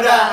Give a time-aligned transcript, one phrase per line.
[0.00, 0.18] Soda.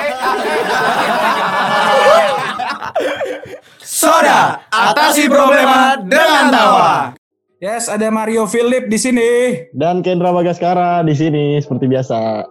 [3.84, 4.40] Soda,
[4.72, 7.12] atasi problema dengan tawa.
[7.60, 9.28] Yes, ada Mario Philip di sini
[9.76, 12.48] dan Kendra Bagaskara di sini seperti biasa.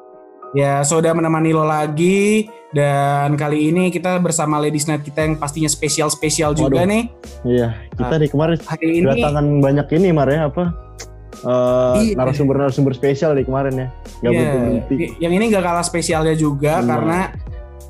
[0.53, 5.73] Ya, Soda menemani lo lagi dan kali ini kita bersama Ladies Night kita yang pastinya
[5.73, 7.09] spesial-spesial juga nih.
[7.49, 10.86] Iya, kita nah, di kemarin hari ini kedatangan banyak ini Mar ya apa?
[11.37, 12.13] Eh, Iya.
[12.15, 13.87] narasumber-narasumber spesial nih kemarin ya.
[14.19, 14.95] Gak Iya, berhenti.
[15.17, 16.89] yang ini gak kalah spesialnya juga Benar.
[16.89, 17.19] karena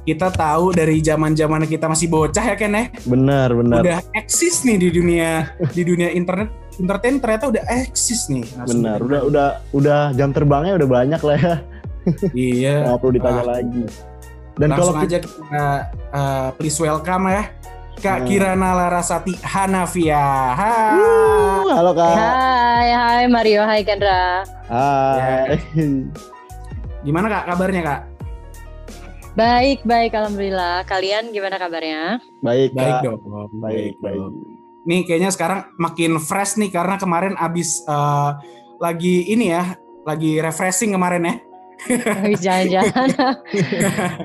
[0.04, 2.88] kita tahu dari zaman-zaman kita masih bocah ya Ken ya.
[3.04, 3.80] Benar, benar.
[3.84, 8.48] Udah eksis nih di dunia di dunia internet entertain ternyata udah eksis nih.
[8.64, 11.56] Benar, udah udah udah jam terbangnya udah banyak lah ya.
[12.32, 12.76] Iya.
[12.88, 13.48] Nggak perlu ditanya Ah.
[13.54, 13.84] lagi.
[14.58, 15.66] Dan kalau aja kita
[16.10, 17.44] uh, please welcome ya
[17.98, 18.28] Kak Hmm.
[18.30, 20.54] Kirana Larasati Hanafia.
[20.54, 21.02] Hai.
[21.02, 22.14] Uh, halo Kak.
[22.14, 24.46] Hai, hai Mario, hai Kendra.
[24.70, 25.58] Hai.
[27.02, 28.02] Gimana Kak kabarnya Kak?
[29.34, 30.86] Baik, baik, alhamdulillah.
[30.86, 32.22] Kalian gimana kabarnya?
[32.42, 33.04] Baik, Baik Kak.
[33.06, 33.50] dong.
[33.58, 34.22] Baik, baik.
[34.88, 38.38] Nih kayaknya sekarang makin fresh nih karena kemarin abis uh,
[38.78, 39.74] lagi ini ya,
[40.06, 41.36] lagi refreshing kemarin ya.
[42.08, 43.10] Habis jalan-jalan.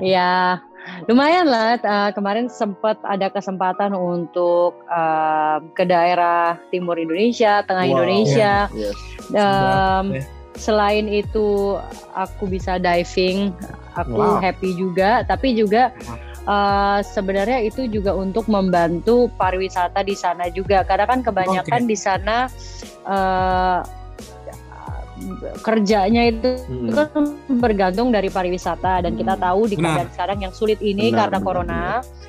[0.17, 0.57] ya,
[1.05, 1.75] lumayan lah.
[1.75, 7.91] eh, kemarin sempat ada kesempatan untuk eh, ke daerah timur Indonesia, tengah Wow.
[7.97, 8.53] Indonesia.
[8.71, 8.95] Yes.
[9.31, 10.23] Em, ya.
[10.53, 11.75] selain itu
[12.13, 13.51] aku bisa diving,
[13.95, 14.37] aku Wow.
[14.37, 15.23] happy juga.
[15.23, 15.89] Tapi juga
[16.43, 20.83] eh, sebenarnya itu juga untuk membantu pariwisata di sana juga.
[20.83, 22.51] Karena kan kebanyakan di sana
[23.07, 23.79] eh,
[25.59, 26.89] kerjanya itu Hmm.
[26.91, 27.23] kan
[27.59, 29.43] bergantung dari pariwisata dan kita Hmm.
[29.43, 29.85] tahu di Benar.
[29.85, 31.83] keadaan sekarang yang sulit ini Benar, karena benar, corona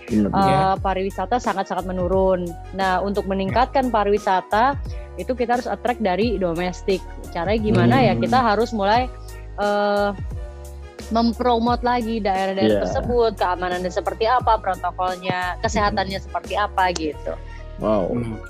[0.06, 0.30] Benar.
[0.30, 0.62] eh, Ya.
[0.78, 2.46] pariwisata sangat-sangat menurun.
[2.72, 4.78] Nah, untuk meningkatkan pariwisata
[5.14, 6.98] itu kita harus attract dari domestik.
[7.30, 8.12] Caranya gimana ya?
[8.14, 8.22] Hmm.
[8.22, 9.06] Kita harus mulai
[9.54, 10.10] eh,
[11.12, 12.82] mempromot lagi daerah-daerah Iya.
[12.88, 17.38] tersebut, keamanannya seperti apa, protokolnya, kesehatannya seperti apa gitu.
[17.78, 18.10] Wow.
[18.10, 18.40] Hmm.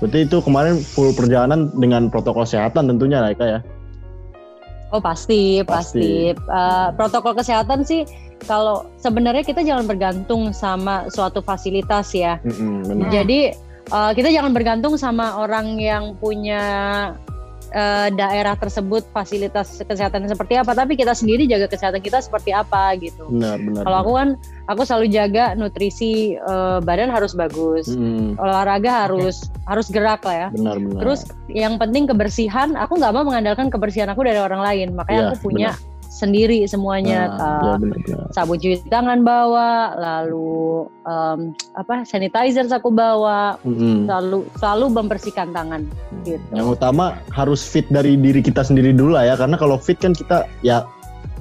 [0.00, 3.60] Berarti itu kemarin full perjalanan dengan protokol kesehatan tentunya lah Kak ya.
[4.90, 6.34] Oh pasti, Pasti.
[6.34, 6.34] pasti.
[6.34, 8.02] Eh, protokol kesehatan sih
[8.48, 12.40] kalau sebenarnya kita jangan bergantung sama suatu fasilitas ya.
[12.42, 13.08] Mm-mm, benar.
[13.12, 13.40] Jadi
[13.92, 16.62] uh, kita jangan bergantung sama orang yang punya
[17.72, 22.94] uh, daerah tersebut fasilitas kesehatan seperti apa, tapi kita sendiri jaga kesehatan kita seperti apa
[22.98, 23.30] gitu.
[23.30, 23.82] Benar, benar.
[23.86, 24.28] Kalau aku kan
[24.70, 30.48] aku selalu jaga nutrisi uh, badan harus bagus, Mm-mm, olahraga harus harus gerak lah ya.
[30.54, 31.00] benar, benar.
[31.02, 31.20] Terus
[31.50, 35.36] yang penting kebersihan, aku nggak mau mengandalkan kebersihan aku dari orang lain, makanya Iya, aku
[35.50, 35.70] punya
[36.10, 37.30] sendiri semuanya.
[37.38, 37.78] Nah, uh,
[38.34, 44.10] ya cuci tangan bawa, lalu um, apa sanitizer aku bawa, Mm-mm.
[44.10, 45.86] selalu selalu membersihkan tangan
[46.26, 46.42] gitu.
[46.50, 50.10] Yang utama harus fit dari diri kita sendiri dulu lah ya, karena kalau fit kan
[50.10, 50.82] kita ya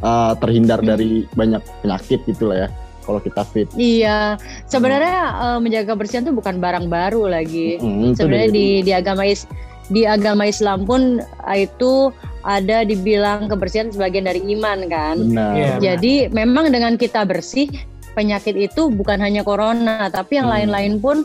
[0.05, 0.95] uh, terhindar Hmm.
[0.95, 2.69] dari banyak penyakit gitu lah ya.
[3.09, 3.65] Kalau kita fit.
[3.73, 4.37] Iya,
[4.69, 7.81] sebenarnya uh, menjaga kebersihan itu bukan barang baru lagi.
[7.81, 9.49] Mm, itu Sebenarnya di di agama is
[9.89, 12.13] di agama Islam pun uh, itu
[12.43, 15.17] ada dibilang kebersihan sebagian dari iman kan.
[15.19, 15.53] benar.
[15.55, 15.71] Iya.
[15.79, 17.67] Jadi memang dengan kita bersih
[18.15, 20.55] penyakit itu bukan hanya corona, tapi yang Hmm.
[20.55, 21.17] lain-lain pun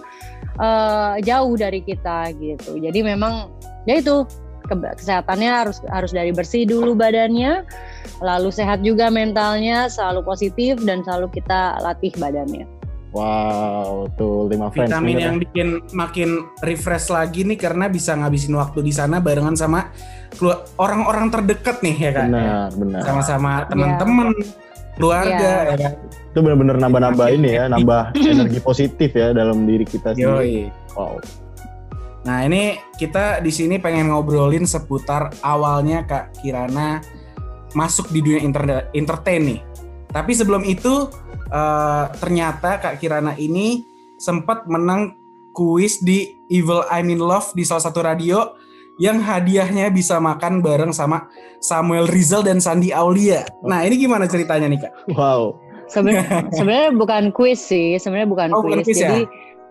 [0.58, 2.78] uh, jauh dari kita gitu.
[2.78, 3.50] Jadi memang
[3.86, 4.26] ya itu
[4.64, 7.62] ke- kesehatannya harus harus dari bersih dulu badannya,
[8.22, 12.66] lalu sehat juga mentalnya, selalu positif dan selalu kita latih badannya.
[13.14, 14.90] Wow, tuh lima friends.
[14.90, 15.26] Vitamin bener ya.
[15.30, 16.30] yang bikin makin
[16.66, 19.94] refresh lagi nih karena bisa ngabisin waktu di sana barengan sama
[20.80, 22.28] orang-orang terdekat nih ya kan.
[22.30, 23.00] Benar, benar.
[23.06, 24.28] Sama-sama teman-teman,
[24.98, 25.70] keluarga Iya.
[25.70, 25.92] ya kan.
[26.34, 30.70] Itu benar-benar nambah-nambah ini ya, nambah energi positif ya dalam diri kita sendiri.
[30.70, 30.94] Yoi.
[30.94, 31.18] Wow.
[32.24, 37.04] Nah ini kita di sini pengen ngobrolin seputar awalnya Kak Kirana
[37.76, 39.60] masuk di dunia internet entertain nih.
[40.08, 41.10] Tapi sebelum itu
[41.52, 43.84] eh, ternyata Kak Kirana ini
[44.16, 45.20] sempat menang
[45.52, 48.56] kuis di Evil I'm in Love di salah satu radio
[48.96, 51.26] yang hadiahnya bisa makan bareng sama
[51.58, 53.42] Samuel Rizal dan Sandi Aulia.
[53.60, 54.92] Nah ini gimana ceritanya nih Kak?
[55.10, 55.58] Wow.
[55.84, 56.24] Sebenarnya
[56.56, 58.94] sebenarnya bukan kuis sih, sebenarnya bukan Oh, bukan kuis.
[58.94, 59.10] ya?
[59.10, 59.22] Jadi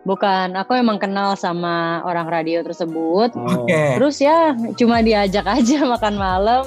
[0.04, 3.32] bukan, aku emang kenal sama orang radio tersebut.
[3.34, 3.64] Oh.
[3.64, 3.96] Oke.
[3.96, 6.66] Terus ya cuma diajak aja makan malam.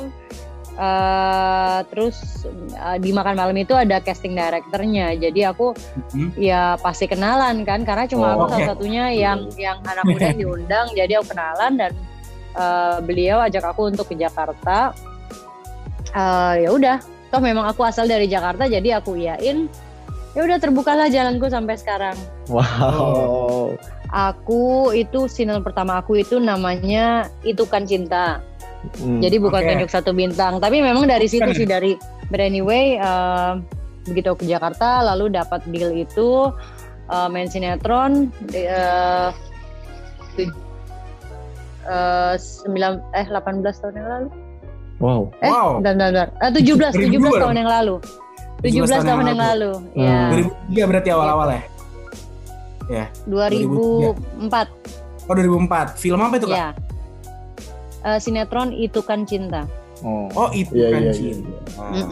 [0.77, 5.17] eh terus eh, di makan malam itu ada casting directornya.
[5.17, 5.73] Jadi aku
[6.13, 6.37] Mhm.
[6.37, 8.53] ya pasti kenalan kan karena cuma Oh, aku oke.
[8.53, 10.87] satu-satunya yang yang anak muda yang diundang.
[10.93, 11.91] Jadi aku kenalan dan
[12.57, 14.97] eh, beliau ajak aku untuk ke Jakarta.
[16.17, 16.97] Eh, ya udah,
[17.29, 19.69] toh memang aku asal dari Jakarta jadi aku iyain.
[20.37, 22.17] Ya udah terbukalah jalanku sampai sekarang.
[22.53, 23.73] Wow.
[24.13, 28.45] Aku itu single pertama aku itu namanya Itu Kan Cinta.
[29.01, 29.19] Hmm.
[29.19, 29.69] Jadi bukan Oke.
[29.73, 31.97] tunjuk satu bintang, tapi memang dari situ sih dari
[32.31, 33.53] but anyway eh,
[34.07, 36.53] begitu ke Jakarta lalu dapat deal itu
[37.11, 38.69] eh, main sinetron di-
[41.87, 43.39] eh, tu- eh, sembilan eh 18
[43.79, 44.29] tahun yang lalu.
[44.97, 45.23] Wow.
[45.39, 45.71] Eh, Wow.
[45.79, 46.29] bentar, bentar, bentar.
[46.39, 47.95] Eh, 17, 17 2002 tahun yang lalu.
[48.59, 49.71] 17 tahun yang lalu.
[49.93, 50.01] Hmm.
[50.01, 50.19] Ya.
[50.33, 51.63] 2003 berarti awal-awal ya?
[53.27, 54.69] 2004.
[55.27, 55.99] Oh 2004.
[55.99, 56.57] Film apa itu kak?
[56.57, 56.69] Ya.
[58.05, 59.67] Eh, sinetron itu kan cinta.
[60.01, 60.29] Oh.
[60.31, 61.51] Oh itu Iya, kan iya, cinta.
[61.77, 62.07] Mm-mm,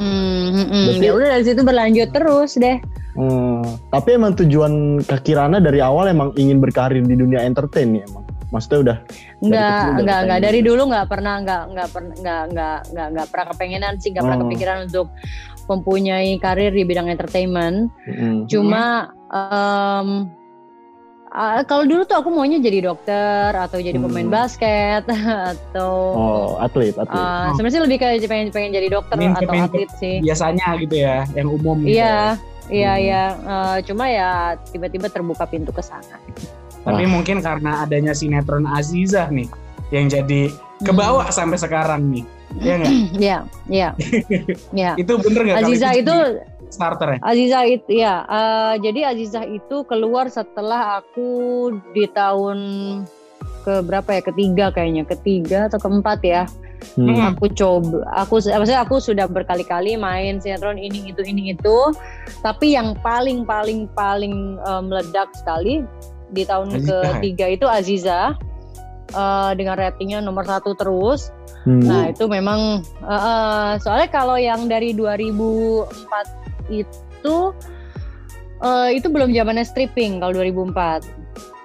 [0.51, 0.83] mm-mm.
[0.89, 2.79] Berarti- Ya udah dari situ berlanjut terus deh.
[3.15, 3.63] Hmm.
[3.89, 8.24] Tapi emang tujuan Kak Kirana dari awal emang ingin berkarir di dunia entertain ya emang.
[8.55, 8.97] Maksudnya udah
[9.41, 13.47] Enggak, enggak, enggak dari dulu enggak pernah enggak enggak pernah enggak enggak enggak enggak pernah
[13.51, 14.43] kepengenan sih, enggak pernah Oh.
[14.47, 15.07] kepikiran untuk
[15.65, 17.89] mempunyai karir di bidang entertainment.
[18.05, 20.09] mm, Cuma em,
[21.31, 24.07] ah, kalau dulu tuh aku maunya jadi dokter atau jadi Hmm.
[24.07, 25.03] pemain basket
[25.51, 27.11] atau oh atlet atlet.
[27.11, 30.17] ah, sebenarnya sih lebih kayak pengen pengen jadi dokter Pengen- atau pengen- atlet sih.
[30.21, 31.97] Biasanya gitu ya, yang umum gitu.
[31.97, 32.39] Iya,
[32.71, 33.03] iya, Hmm.
[33.03, 33.25] iya.
[33.35, 34.31] Eh, cuma ya
[34.65, 36.17] tiba-tiba terbuka pintu ke sana.
[36.85, 39.49] Tapi mungkin karena adanya sinetron Azizah nih,
[39.89, 40.53] yang jadi
[40.85, 42.25] kebawa sampai sekarang nih.
[42.61, 42.93] Iya nggak?
[43.25, 43.89] Iya, iya,
[44.79, 44.93] iya.
[44.95, 45.57] Itu bener nggak?
[45.59, 47.19] kalau Aziza itu, jadi starter ya?
[47.23, 48.15] Aziza itu, ya.
[48.27, 51.31] eh, jadi Aziza itu keluar setelah aku
[51.95, 52.59] di tahun
[53.67, 54.23] ke berapa ya?
[54.23, 56.45] Ketiga kayaknya, ketiga atau keempat ya.
[57.01, 57.17] Hmm.
[57.17, 57.33] Hmm.
[57.33, 61.79] Aku coba, aku, maksudnya aku sudah berkali-kali main sinetron ini itu ini itu.
[62.45, 65.83] Tapi yang paling paling paling eh, meledak sekali
[66.35, 68.21] di tahun Aziza, ketiga itu Aziza.
[69.15, 71.31] eh, dengan ratingnya nomor satu terus.
[71.63, 71.87] Hmm.
[71.87, 75.87] Nah itu memang eh, eh, soalnya kalau yang dari 2004
[76.75, 77.37] itu
[78.59, 81.07] eh, itu belum zamannya stripping kalau 2004.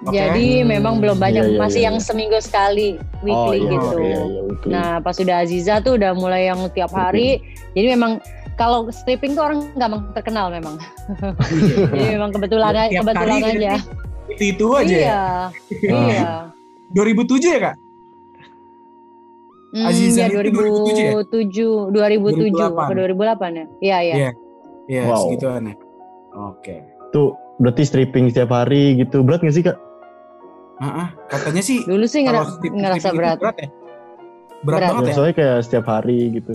[0.00, 0.16] Oke.
[0.16, 2.06] Jadi Hmm, memang belum banyak iya, iya, masih iya, yang iya.
[2.06, 3.96] seminggu sekali oh, weekly iya, gitu.
[3.98, 4.70] Iya, iya, weekly.
[4.72, 7.42] Nah pas sudah Aziza tuh udah mulai yang tiap hari.
[7.76, 8.16] Jadi memang
[8.56, 10.80] kalau stripping tuh orang gampang terkenal memang.
[11.92, 13.72] Jadi memang kebetulan aja, Tiap kebetulan aja.
[14.30, 15.22] Itu itu aja ya.
[15.70, 16.22] Iya, iya.
[16.92, 17.76] 2007 ya kak?
[19.70, 22.90] Hmm, Aziza ya itu 2007, 2007 2008.
[22.90, 23.14] ke 2008
[23.54, 23.66] ya?
[23.80, 24.14] Iya, iya.
[24.16, 24.30] Iya.
[24.88, 25.22] Iya, Wow.
[25.24, 25.74] segituan ya.
[26.32, 26.76] Oke.
[27.10, 29.22] Tuh berarti stripping setiap hari gitu.
[29.22, 29.78] Berat gak sih kak?
[30.76, 33.38] Ah, ah, katanya sih Dulu sih kalau ngera- strip- ngerasa strip itu berat.
[33.38, 33.68] berat ya?
[34.60, 34.90] Berat, Berat.
[34.90, 35.14] banget Ya, ya?
[35.14, 36.52] soalnya kayak setiap hari gitu.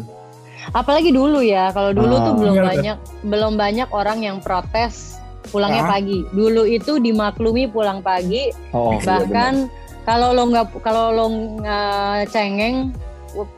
[0.68, 2.36] Apalagi dulu ya, kalau dulu tuh Ah.
[2.36, 2.72] belum Iya, betul.
[2.74, 5.15] banyak belum banyak orang yang protes
[5.48, 5.92] pulangnya Ah.
[5.92, 6.26] pagi.
[6.28, 9.70] Dulu itu dimaklumi pulang pagi, Oh, iya, bahkan
[10.02, 11.26] kalau lo nggak kalau lo
[11.60, 12.94] nggak cengeng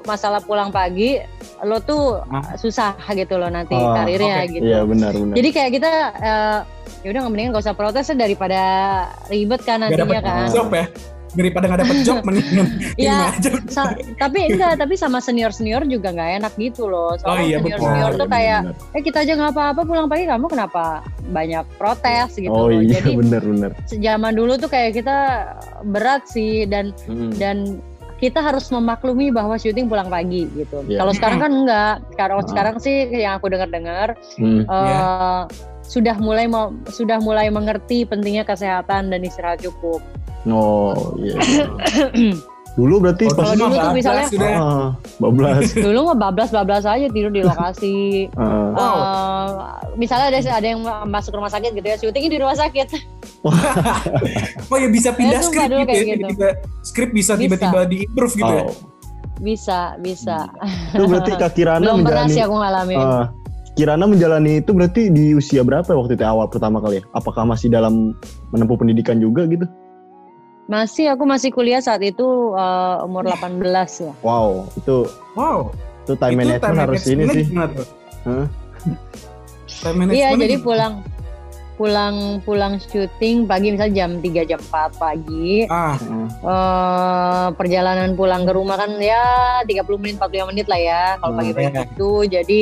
[0.03, 1.21] masalah pulang pagi,
[1.61, 2.55] lo tuh Ah.
[2.55, 4.51] susah gitu loh nanti Ah, karirnya oke.
[4.51, 4.65] gitu.
[4.65, 5.35] Iya benar benar.
[5.35, 6.59] Jadi kayak kita eh,
[6.99, 8.61] ya udah nggak mendingan gak usah protes deh daripada
[9.27, 10.47] ribet kan Gak nantinya dapet kan.
[10.49, 10.85] job ya?
[11.37, 12.67] Daripada gak dapet job mendingan
[12.97, 13.49] Iya, aja.
[13.67, 17.13] sa- tapi enggak, tapi sama senior senior juga nggak enak gitu loh.
[17.13, 17.87] Oh Soalnya iya, senior betul.
[17.87, 18.59] senior tuh kayak
[18.91, 20.85] eh kita aja nggak apa-apa pulang pagi kamu kenapa
[21.27, 22.81] banyak protes gitu Oh loh.
[22.81, 23.71] iya Jadi benar benar.
[23.87, 25.17] zaman dulu tuh kayak kita
[25.85, 27.29] berat sih dan Hmm.
[27.33, 27.57] dan
[28.17, 30.81] kita harus memaklumi bahwa syuting pulang pagi gitu.
[30.83, 30.97] Iya.
[30.97, 31.95] Kalau sekarang kan enggak.
[32.15, 32.45] Kalau Ah.
[32.45, 34.65] sekarang sih yang aku dengar-dengar Hmm.
[34.65, 35.41] eh,
[35.83, 40.01] sudah mulai mau sudah mulai mengerti pentingnya kesehatan dan istirahat cukup.
[40.45, 41.35] Oh iya.
[42.77, 44.49] Dulu berarti Oh, pas dulu tuh bablas misalnya- sudah.
[44.53, 45.73] ah, bablas.
[45.89, 48.29] Dulu mah bablas-bablas aja tidur di lokasi.
[48.37, 48.69] Wow.
[48.77, 49.47] Eh,
[49.97, 52.87] misalnya ada ada yang masuk rumah sakit gitu ya, syutingnya di rumah sakit.
[54.69, 55.85] Oh ya bisa pindah sumpah skrip gitu ya?
[55.87, 56.19] kayak gitu.
[56.27, 56.49] Tiba-tiba
[56.83, 58.65] skrip bisa tiba-tiba di-improve gitu ya?
[58.67, 58.73] Oh.
[59.37, 60.37] Bisa, bisa.
[60.93, 62.97] Itu berarti Kak Kirana Belum pernah menjalani sih aku ngalamin.
[62.97, 63.25] Ah,
[63.73, 67.03] Kirana menjalani itu berarti di usia berapa waktu itu awal pertama kali ya?
[67.13, 68.17] Apakah masih dalam
[68.49, 69.65] menempuh pendidikan juga gitu?
[70.67, 73.63] Masih aku masih kuliah saat itu eh, umur 18
[74.01, 74.13] ya.
[74.19, 75.71] Wow, itu Wow.
[76.03, 77.87] itu time itu management harus ini managementnya sih.
[78.23, 78.45] Hah?
[79.77, 80.93] Time managementnya Iya, jadi pulang
[81.77, 85.69] pulang pulang syuting pagi misalnya jam 3 jam 4 pagi.
[85.69, 85.93] Ah,
[86.41, 89.23] eh perjalanan pulang ke rumah kan ya
[89.63, 91.83] 30 menit 45 menit lah ya kalau Hmm, pagi-pagi iya.
[91.85, 92.11] itu.
[92.25, 92.59] Jadi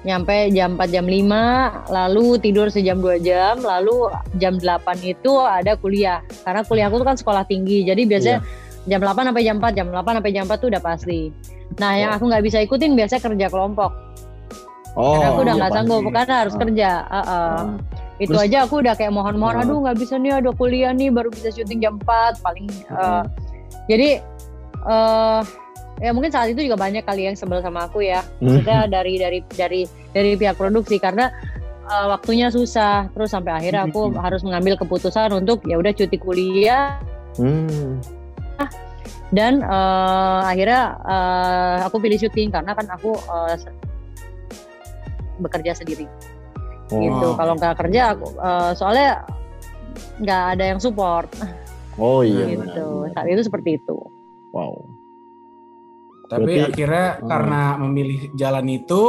[0.00, 5.74] nyampe jam 4 jam 5 lalu tidur sejam 2 jam lalu jam 8 itu ada
[5.74, 8.38] kuliah karena kuliahku tuh kan sekolah tinggi jadi biasanya
[8.86, 11.34] jam 8 sampai jam 4 jam 8 sampai jam 4 tuh udah pasti
[11.76, 12.16] nah yang Oh.
[12.16, 13.92] aku nggak bisa ikutin biasanya kerja kelompok
[14.94, 15.78] Oh, karena aku udah iya, nggak pasti.
[15.84, 16.58] sanggup karena harus Ah.
[16.58, 17.28] kerja Uh-uh.
[17.28, 17.64] Ah.
[18.16, 19.62] itu Terus- aja aku udah kayak mohon-mohon Ah.
[19.62, 23.22] aduh nggak bisa nih ada kuliah nih baru bisa syuting jam 4 paling uh,
[23.86, 24.18] jadi
[24.80, 25.40] eh
[25.98, 29.38] ya mungkin saat itu juga banyak kali yang sebel sama aku ya maksudnya dari dari
[29.50, 31.26] dari dari pihak produksi karena
[31.84, 36.98] eh, waktunya susah terus sampai akhirnya aku harus mengambil keputusan untuk ya udah cuti kuliah
[37.34, 38.02] Hmm.
[39.30, 43.14] dan eh, akhirnya eh, aku pilih syuting karena kan aku
[43.54, 43.74] se-
[45.38, 46.06] bekerja sendiri
[46.88, 46.96] Oh.
[46.98, 49.22] gitu kalau nggak kerja aku eh, soalnya
[50.18, 51.28] nggak ada yang support
[51.94, 52.48] Oh iya.
[52.48, 53.10] gitu benar, benar.
[53.12, 53.96] saat itu seperti itu
[54.50, 54.88] Wow.
[56.28, 57.26] Tapi Berarti- akhirnya Hmm.
[57.26, 59.02] karena memilih jalan itu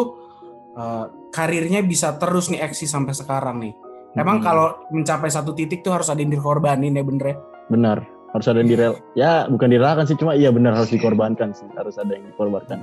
[0.72, 3.74] eh, karirnya bisa terus nih eksis sampai sekarang nih.
[4.16, 4.46] Emang Hmm.
[4.46, 7.38] kalau mencapai satu titik tuh harus ada yang dikorbanin ya bener ya?
[7.70, 11.70] benar harus ada yang direl ya bukan direlakan sih cuma iya benar harus dikorbankan sih
[11.74, 12.82] harus ada yang dikorbankan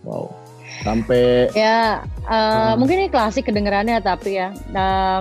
[0.00, 0.32] wow
[0.80, 2.80] sampai Ya, eh, Hmm.
[2.80, 5.20] mungkin ini klasik kedengarannya tapi ya, eh,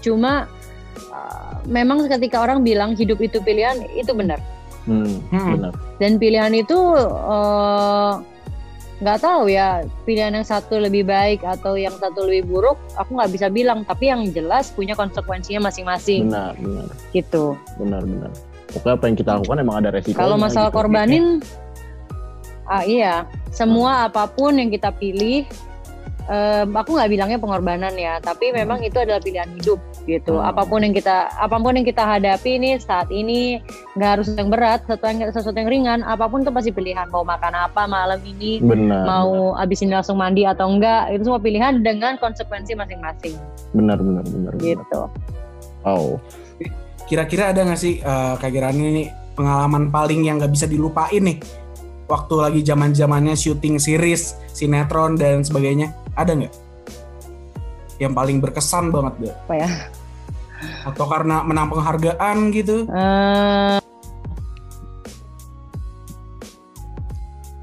[0.00, 0.50] cuma
[0.98, 4.42] eh, memang ketika orang bilang hidup itu pilihan, itu benar.
[4.88, 5.52] Hmm, Hmm.
[5.60, 8.12] benar Dan pilihan itu eh,
[8.98, 13.30] nggak tahu ya, pilihan yang satu lebih baik atau yang satu lebih buruk, aku nggak
[13.30, 13.86] bisa bilang.
[13.86, 17.54] Tapi yang jelas punya konsekuensinya masing-masing, benar benar gitu.
[17.78, 18.32] benar benar
[18.68, 21.40] pokoknya apa yang kita lakukan emang ada resiko Kalau masalah korbanin,
[22.74, 25.48] ah iya, semua apa pun yang kita pilih,
[26.28, 30.38] em, aku nggak bilangnya pengorbanan ya, tapi memang itu adalah pilihan hidup gitu.
[30.38, 30.52] Hmm.
[30.52, 33.58] Apa pun yang kita, apa pun yang kita hadapi nih saat ini,
[33.96, 37.08] nggak harus yang berat, sesuatu yang sesuatu yang ringan, apa pun itu pasti pilihan.
[37.08, 41.40] Mau makan apa malam ini, benar mau abis ini langsung mandi atau enggak, itu semua
[41.40, 43.34] pilihan dengan konsekuensi masing-masing
[43.72, 44.64] benar benar benar benar.
[44.64, 45.00] gitu.
[45.84, 46.06] wow
[47.08, 51.40] Kira-kira ada nggak sih eh, Kak nih pengalaman paling yang nggak bisa dilupain nih
[52.08, 55.92] waktu lagi zaman zamannya syuting series, sinetron dan sebagainya?
[56.16, 56.54] Ada nggak?
[58.00, 59.34] Yang paling berkesan banget deh.
[59.46, 59.68] Apa ya?
[60.82, 62.88] Atau karena menang penghargaan gitu?
[62.88, 63.78] Eh,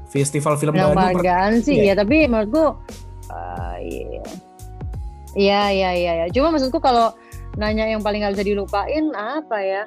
[0.08, 0.96] Festival film Menang Bandung.
[0.96, 1.92] per- penghargaan sih Iya.
[1.92, 2.64] ya tapi menurutku
[3.28, 4.22] uh, iya.
[5.36, 7.12] iya iya iya iya cuma maksudku kalau
[7.56, 9.84] nanya yang paling gak bisa dilupain apa ya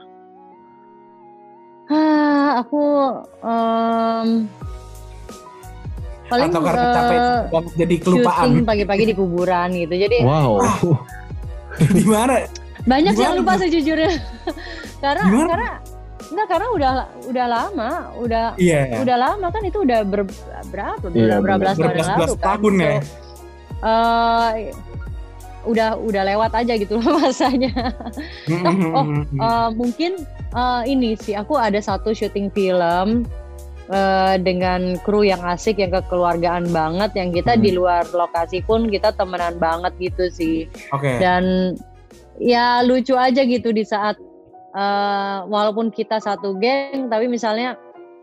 [1.89, 2.84] ah aku
[3.41, 4.27] em,
[6.29, 7.19] paling atau karena eh, capek
[7.75, 8.50] jadi kelupaan.
[8.62, 10.62] pagi-pagi di kuburan gitu jadi wow
[11.79, 12.43] Di mana?
[12.84, 14.12] banyak yang lupa sejujurnya
[15.03, 15.48] karena Gimana?
[15.50, 15.69] karena
[16.29, 16.91] enggak karena udah
[17.25, 19.01] udah lama udah Iya.
[19.01, 20.22] udah lama kan itu udah ber,
[20.69, 21.74] berapa Iya, berapa benar.
[21.74, 22.93] belas tahun lalu kan tahun ya.
[22.93, 23.08] So,
[23.79, 24.53] eh,
[25.70, 27.72] udah udah lewat aja gitu loh masanya
[28.92, 30.12] oh, Eh, mungkin
[30.52, 33.24] eh, ini sih aku ada satu syuting film
[33.88, 37.64] eh, dengan kru yang asik yang kekeluargaan banget yang kita Hmm.
[37.64, 40.58] di luar lokasi pun kita temenan banget gitu sih
[40.90, 41.18] Oke.
[41.18, 41.76] dan
[42.38, 44.18] ya lucu aja gitu di saat
[44.74, 47.78] eh, walaupun kita satu geng tapi misalnya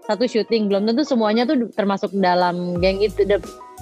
[0.06, 3.26] satu syuting belum tentu semuanya tuh termasuk dalam geng itu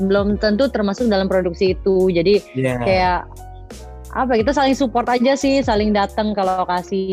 [0.01, 2.75] belum tentu termasuk dalam produksi itu jadi Iya.
[2.81, 3.21] kayak
[4.15, 7.05] apa kita saling support aja sih saling datang ke lokasi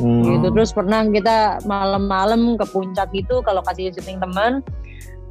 [0.00, 0.24] Hmm.
[0.24, 4.64] gitu terus pernah kita malam-malam ke puncak gitu ke lokasi syuting teman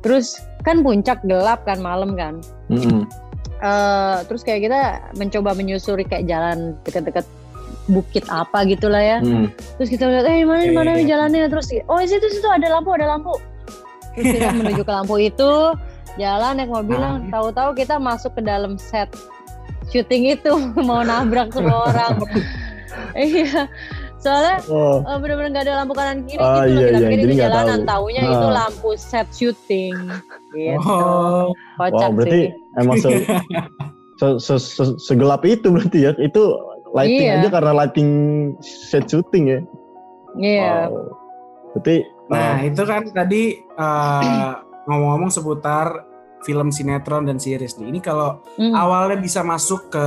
[0.05, 2.37] terus kan puncak gelap kan malam kan
[2.69, 3.03] Mm-mm.
[3.63, 4.81] Eh, terus kayak kita
[5.15, 7.23] mencoba menyusuri kayak jalan deket-deket
[7.87, 9.17] bukit apa gitulah ya.
[9.23, 9.55] Mm.
[9.79, 11.09] Terus kita lihat, eh mana Iya, mana nih iya.
[11.15, 11.47] jalannya.
[11.47, 13.39] Terus oh di situ situ ada lampu ada lampu.
[14.19, 15.51] Terus kita menuju ke lampu itu,
[16.19, 17.23] jalan naik mobil, Ah.
[17.31, 19.07] tahu-tahu kita masuk ke dalam set
[19.87, 20.51] syuting itu
[20.87, 22.15] mau nabrak semua orang.
[23.13, 23.65] Iya.
[24.17, 26.69] Soalnya Oh, eh, bener-bener nggak ada lampu kanan kiri Ah, gitu loh.
[26.69, 27.89] iya, Kita iya, pikir itu jalanan, tahu.
[27.89, 28.53] taunya itu Ah.
[28.55, 29.95] lampu set syuting.
[30.51, 30.77] Gitu.
[30.79, 32.77] Oh, Kocak wow, berarti sih.
[32.77, 33.09] emang se,
[34.21, 36.11] se- se- se- segelap itu berarti ya.
[36.15, 36.53] Itu
[36.93, 37.37] lighting Iya.
[37.41, 38.09] aja karena lighting
[38.61, 39.59] set shooting ya.
[40.37, 40.73] Iya.
[40.89, 41.17] Wow.
[41.73, 41.95] Berarti
[42.29, 44.51] nah uh, itu kan tadi eh,
[44.85, 46.05] ngomong-ngomong seputar
[46.43, 47.87] film sinetron dan series nih.
[47.87, 48.71] Ini kalau Mm.
[48.71, 50.05] awalnya bisa masuk ke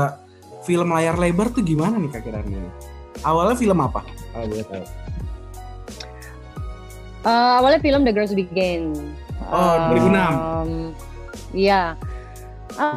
[0.63, 2.61] film layar lebar tuh gimana nih kak Kirani?
[3.21, 4.05] Awalnya film apa?
[4.31, 4.85] Kalau boleh tahu.
[7.27, 8.95] Eh, awalnya film The Girls Begin.
[9.47, 10.31] Oh, 2006.
[10.31, 10.71] Em,
[11.53, 11.83] Iya.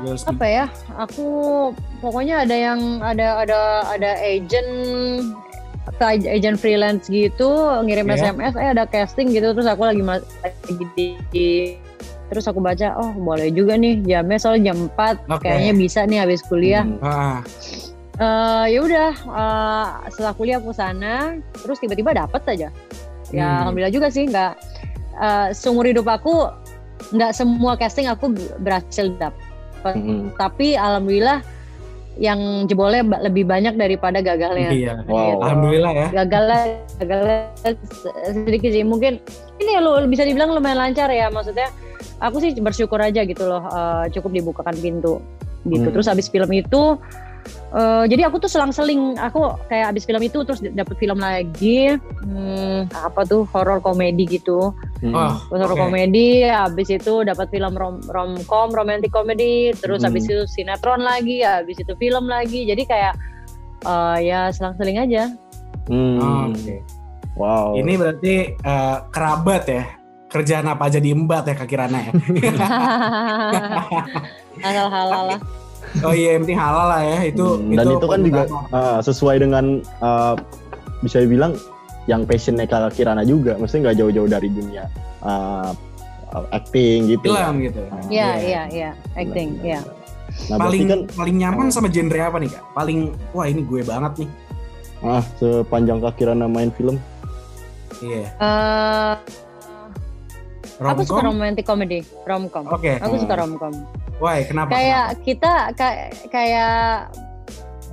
[0.03, 0.65] Girls apa ya?
[1.00, 1.25] Aku
[1.98, 4.67] pokoknya ada yang ada ada ada agent
[6.01, 7.48] agent freelance gitu
[7.81, 8.36] ngirim Iya.
[8.36, 10.22] SMS eh ada casting gitu terus aku lagi lagi
[10.93, 11.75] di, di-
[12.29, 15.43] terus aku baca oh boleh juga nih jamnya soalnya jam 4 Oke.
[15.43, 16.86] kayaknya bisa nih habis kuliah.
[16.86, 17.41] Hmm, Ah,
[18.19, 22.69] Eh ya udah eh, setelah kuliah aku sana terus tiba-tiba dapet aja.
[23.29, 23.59] Ya Hmm.
[23.63, 24.53] alhamdulillah juga sih nggak
[25.17, 26.51] eh, seumur hidup aku
[27.09, 29.39] nggak semua casting aku berhasil dapet.
[29.95, 31.39] Mm, tapi alhamdulillah
[32.19, 34.93] yang jebolnya lebih banyak daripada gagalnya iya.
[35.07, 35.39] Wow.
[35.39, 36.07] Alhamdulillah ya.
[36.11, 36.59] gagalnya
[36.99, 37.38] gagalnya
[38.43, 39.23] sedikit sih mungkin
[39.63, 41.71] ini lo bisa dibilang lumayan lancar ya maksudnya
[42.19, 45.23] aku sih bersyukur aja gitu loh eh, cukup dibukakan pintu
[45.67, 45.95] gitu Hmm.
[45.95, 46.95] terus habis film itu
[47.69, 51.95] eh, jadi aku tuh selang-seling aku kayak habis film itu terus dapet film lagi
[52.25, 55.13] hmm, apa tuh horror komedi gitu mm.
[55.13, 55.81] Oh, horror oke.
[55.85, 60.09] komedi habis itu dapat film rom romcom romantic comedy terus Hmm.
[60.11, 63.13] habis itu sinetron lagi habis itu film lagi jadi kayak
[63.83, 65.29] eh, ya selang-seling aja
[65.89, 66.21] Hmm.
[66.21, 66.85] Oh, Oke.
[67.33, 67.73] Wow.
[67.73, 69.83] Ini berarti eh, kerabat ya.
[70.29, 72.11] Kerjaan apa aja diembat ya Kak Kirana ya.
[74.61, 75.39] Asal halal lah.
[76.01, 77.19] Oh iya, yang penting halal lah ya.
[77.25, 79.65] Itu Hmm, dan itu kan juga uh, sesuai dengan
[80.00, 80.36] uh,
[81.00, 81.55] bisa dibilang
[82.05, 83.55] yang passionnya Kak Kirana juga.
[83.55, 84.84] Maksudnya nggak jauh-jauh dari dunia
[85.22, 85.72] uh,
[86.29, 87.29] uh, acting gitu.
[87.29, 87.81] film gitu.
[87.88, 88.38] Ah, Iya, Iya.
[88.39, 88.89] iya, iya.
[89.15, 89.79] Acting, iya.
[90.48, 92.63] Nah, paling kan paling nyaman sama genre apa nih Kak?
[92.72, 93.00] Paling
[93.31, 94.29] wah ini gue banget nih.
[95.00, 97.00] ah sepanjang Kak Kirana main film.
[98.00, 98.27] Iya.
[98.36, 99.13] Eh,
[100.77, 101.36] aku suka Romcom?
[101.36, 102.67] romantic comedy, romcom.
[102.67, 103.00] Oke.
[103.00, 103.24] Aku Hmm.
[103.24, 103.74] suka romcom.
[104.19, 104.43] Why?
[104.43, 104.71] Kenapa?
[104.71, 107.11] Kayak kita kayak kayak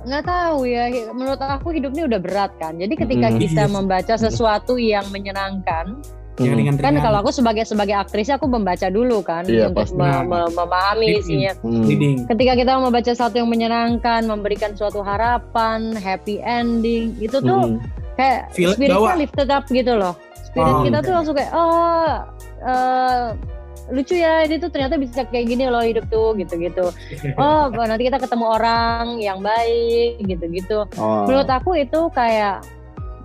[0.03, 0.83] nggak tahu ya.
[1.11, 2.75] Menurut aku hidup ini udah berat kan.
[2.75, 3.37] Jadi ketika Mm.
[3.39, 3.71] kita Iya.
[3.71, 5.99] membaca sesuatu yang menyenangkan,
[6.37, 6.77] Hmm.
[6.77, 9.97] kan kalau aku sebagai sebagai aktris aku membaca dulu kan Iya, untuk pasti.
[9.97, 11.23] me- me- memahami Leading.
[11.25, 11.51] isinya.
[11.65, 11.83] Hmm.
[11.83, 12.17] leading.
[12.29, 17.81] Ketika kita membaca sesuatu yang menyenangkan, memberikan suatu harapan, happy ending, itu tuh Hmm.
[18.13, 19.17] kayak Feel bawa.
[19.17, 20.13] lifted up gitu loh.
[20.45, 21.05] Spirit Oh, kita oke.
[21.05, 22.11] tuh langsung kayak oh
[22.57, 23.25] eh,
[23.87, 26.91] lucu ya ini tuh ternyata bisa kayak gini loh hidup tuh gitu-gitu.
[27.35, 30.83] Oh nanti kita ketemu orang yang baik gitu-gitu.
[30.95, 31.23] Oh.
[31.23, 32.63] Menurut aku itu kayak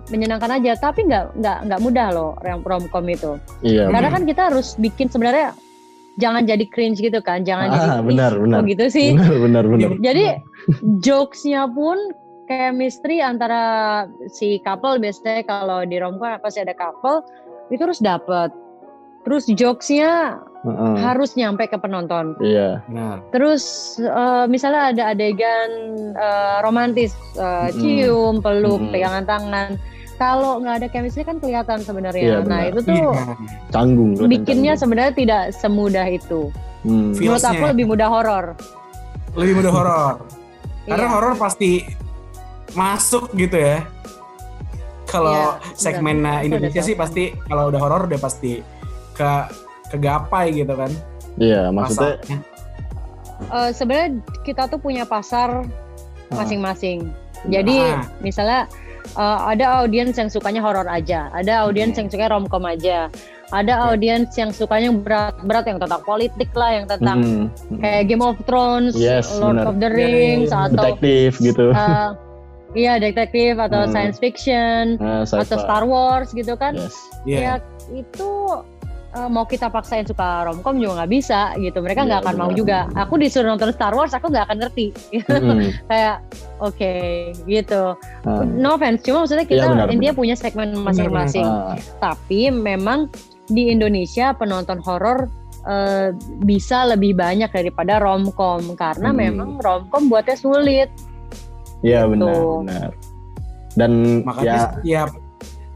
[0.05, 3.39] menyenangkan aja, tapi nggak nggak nggak mudah loh yang romcom itu.
[3.61, 3.87] Iya.
[3.87, 4.15] Karena Hmm.
[4.15, 5.55] kan kita harus bikin sebenarnya
[6.15, 8.59] jangan jadi cringe gitu kan, jangan jadi Ah, "Ih, benar, benar.
[8.61, 9.07] kok gitu sih.
[9.15, 9.89] Benar, benar, benar.
[10.07, 10.25] Jadi
[10.99, 11.97] jokesnya pun
[12.45, 13.61] chemistry antara
[14.29, 17.23] si couple biasanya kalau di romcom pasti ada couple
[17.71, 18.51] itu harus dapet.
[19.23, 20.95] Terus jokesnya Heeh.
[20.97, 22.39] harus nyampe ke penonton.
[22.39, 22.79] Iya.
[22.87, 23.19] Benar.
[23.29, 23.63] Terus
[23.99, 25.69] eh, misalnya ada adegan
[26.09, 27.75] eh, romantis, eh, Mm-mm.
[27.75, 28.91] cium, peluk, Mm-mm.
[28.91, 29.69] pegangan tangan.
[30.15, 32.39] Kalau nggak ada chemistry kan kelihatan sebenarnya.
[32.41, 32.71] nah benar.
[32.71, 33.33] itu tuh Iya.
[33.69, 34.11] Canggung.
[34.23, 34.79] bikinnya canggung.
[34.79, 36.41] sebenarnya tidak semudah itu.
[36.83, 37.11] Hmm.
[37.11, 38.45] Menurut aku lebih mudah horor.
[39.35, 40.13] Lebih mudah horor.
[40.87, 41.11] Karena Iya.
[41.11, 41.83] horor pasti
[42.71, 43.83] masuk gitu ya.
[45.03, 48.63] Kalau Iya, segmen Indonesia sih pasti kalau udah horor udah pasti
[49.13, 49.31] ke
[49.93, 50.89] kegapai gitu kan.
[51.37, 52.37] Iya, maksudnya pasarnya.
[53.43, 54.09] Eh, sebenarnya
[54.41, 56.35] kita tuh punya pasar Ah.
[56.35, 57.09] masing-masing.
[57.45, 58.07] Jadi Ah.
[58.19, 58.61] misalnya
[59.13, 61.99] eh, ada audiens yang sukanya horor aja, ada audiens Hmm.
[61.99, 63.11] yang sukanya romcom aja,
[63.51, 63.85] ada Oke.
[63.93, 68.95] audiens yang sukanya berat-berat yang tentang politik lah, yang tentang hmm, kayak Game of Thrones,
[68.95, 69.69] Yes, Lord benar.
[69.69, 70.61] of the Iya, iya, Rings, iya.
[70.63, 71.65] atau detektif gitu.
[71.69, 72.09] eh,
[72.73, 73.91] iya detektif atau Hmm.
[73.91, 75.59] science fiction Nah, atau.
[75.59, 76.73] Star Wars gitu kan?
[76.73, 76.95] Yes.
[77.27, 77.37] Iya.
[77.37, 77.53] Ya
[77.91, 78.29] itu
[79.13, 81.79] eh, mau kita paksain suka romcom juga nggak bisa gitu.
[81.79, 82.57] Mereka nggak akan mau benar.
[82.57, 82.79] juga.
[82.97, 84.87] Aku disuruh nonton Star Wars, aku nggak akan ngerti.
[85.89, 86.25] Kayak
[86.57, 86.93] oke
[87.45, 87.93] gitu.
[88.25, 90.19] Ah, No offense, cuma maksudnya kita benar, India benar.
[90.19, 91.45] punya segmen masing-masing.
[91.45, 93.07] ah, Tapi memang
[93.45, 95.29] di Indonesia penonton horor
[95.63, 99.19] eh, bisa lebih banyak daripada romcom karena Hmm.
[99.21, 100.91] memang romcom buatnya sulit.
[101.79, 102.51] Iya benar, Gitu.
[102.61, 102.89] benar.
[103.73, 105.09] Dan Makanya ya setiap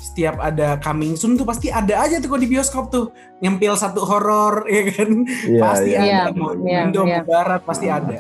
[0.07, 4.01] setiap ada coming soon tuh pasti ada aja tuh kok di bioskop tuh nyempil satu
[4.01, 5.09] horor ya kan.
[5.43, 5.99] iya, pasti iya.
[5.99, 7.19] ada Iya, mau iya, Indo iya.
[7.19, 8.17] mau barat pasti ada.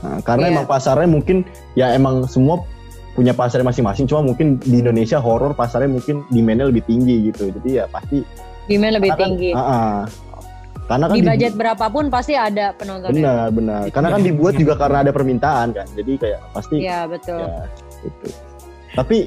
[0.00, 0.52] Nah, karena Iya.
[0.54, 1.36] emang pasarnya mungkin
[1.72, 2.60] ya emang semua
[3.10, 4.04] punya pasarnya masing-masing.
[4.04, 7.48] Cuma mungkin di Indonesia horor pasarnya mungkin demandnya lebih tinggi gitu.
[7.50, 8.20] Jadi ya pasti
[8.64, 9.50] Demand lebih kan- tinggi.
[9.50, 9.98] ah, ah.
[10.86, 13.14] Karena kan Di dibu- budget berapapun pasti ada penontonnya.
[13.14, 13.82] benar benar.
[13.90, 15.86] Karena kan dibuat juga karena ada permintaan kan.
[15.90, 17.38] Jadi kayak pasti Iya betul.
[17.38, 17.62] ya
[18.02, 18.26] itu.
[18.90, 19.18] Tapi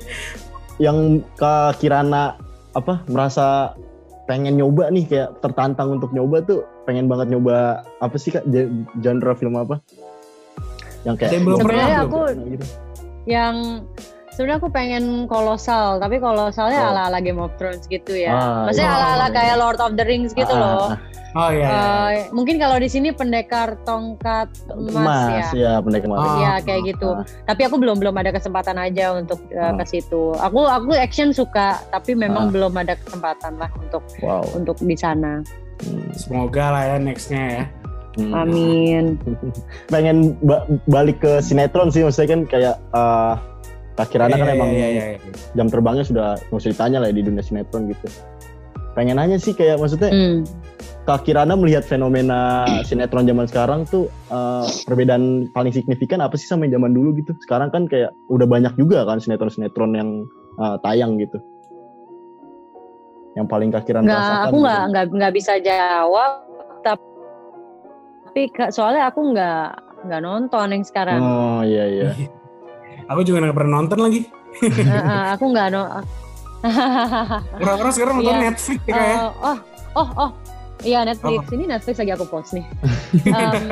[0.81, 2.37] yang Kak Kirana
[2.73, 3.77] apa merasa
[4.25, 8.47] pengen nyoba nih kayak tertantang untuk nyoba tuh pengen banget nyoba apa sih kak?
[9.03, 9.83] Genre film apa?
[11.03, 12.65] Yang kayak Sebenarnya aku gitu.
[13.27, 13.83] yang
[14.33, 16.89] sebenarnya aku pengen kolosal, tapi kolosalnya Oh.
[16.89, 18.31] ala-ala Game of Thrones gitu ya.
[18.31, 18.97] Ah, Maksudnya iya.
[18.97, 20.73] ala-ala kayak Lord of the Rings gitu Ah, loh.
[20.83, 20.97] ah, ah.
[21.33, 21.65] Oh iya.
[21.65, 21.81] iya.
[22.11, 25.49] Eh, mungkin kalau di sini pendekar tongkat emas, emas ya.
[25.55, 26.33] ya pendek emas Ah.
[26.35, 27.09] Iya kayak gitu.
[27.11, 27.25] ah.
[27.43, 29.73] Tapi aku belum belum ada kesempatan aja untuk uh, Ah.
[29.75, 30.33] ke situ.
[30.35, 32.51] Aku aku action suka, tapi memang Ah.
[32.51, 35.41] belum ada kesempatan lah untuk wow untuk di sana.
[35.79, 36.05] Hmm.
[36.11, 37.63] Semoga lah ya nextnya ya.
[38.13, 38.29] Hmm.
[38.35, 39.17] Amin.
[39.89, 43.35] pengen ba- balik ke sinetron sih maksudnya kan kayak eh
[43.93, 45.19] Kak Kirana kan Iya, emang iya, iya, iya.
[45.53, 48.07] jam terbangnya sudah nggak usah ditanya lah ya di dunia sinetron gitu
[48.93, 50.41] pengen nanya sih kayak maksudnya Hmm.
[51.03, 56.63] Kak Kirana melihat fenomena sinetron zaman sekarang tuh eh, perbedaan paling signifikan apa sih sama
[56.63, 57.35] yang zaman dulu gitu?
[57.43, 60.09] Sekarang kan kayak udah banyak juga kan sinetron-sinetron yang
[60.55, 61.43] eh, tayang gitu.
[63.35, 64.39] Yang paling Kak Kirana Nggak, rasakan.
[64.39, 64.63] aku gitu.
[64.63, 66.31] nggak nggak nggak bisa jawab.
[66.85, 69.65] Tapi soalnya aku nggak
[70.07, 71.19] nggak nonton yang sekarang.
[71.19, 72.09] Oh iya iya.
[73.13, 74.21] Aku juga nggak pernah nonton lagi.
[74.59, 76.03] Heeh, aku nggak nonton.
[77.55, 78.43] Orang-orang sekarang nonton Iya.
[78.45, 79.17] Netflix ya kayak.
[79.39, 79.57] oh
[79.93, 80.29] oh oh
[80.81, 82.65] iya Netflix ini Netflix lagi aku post nih.
[83.29, 83.63] Em,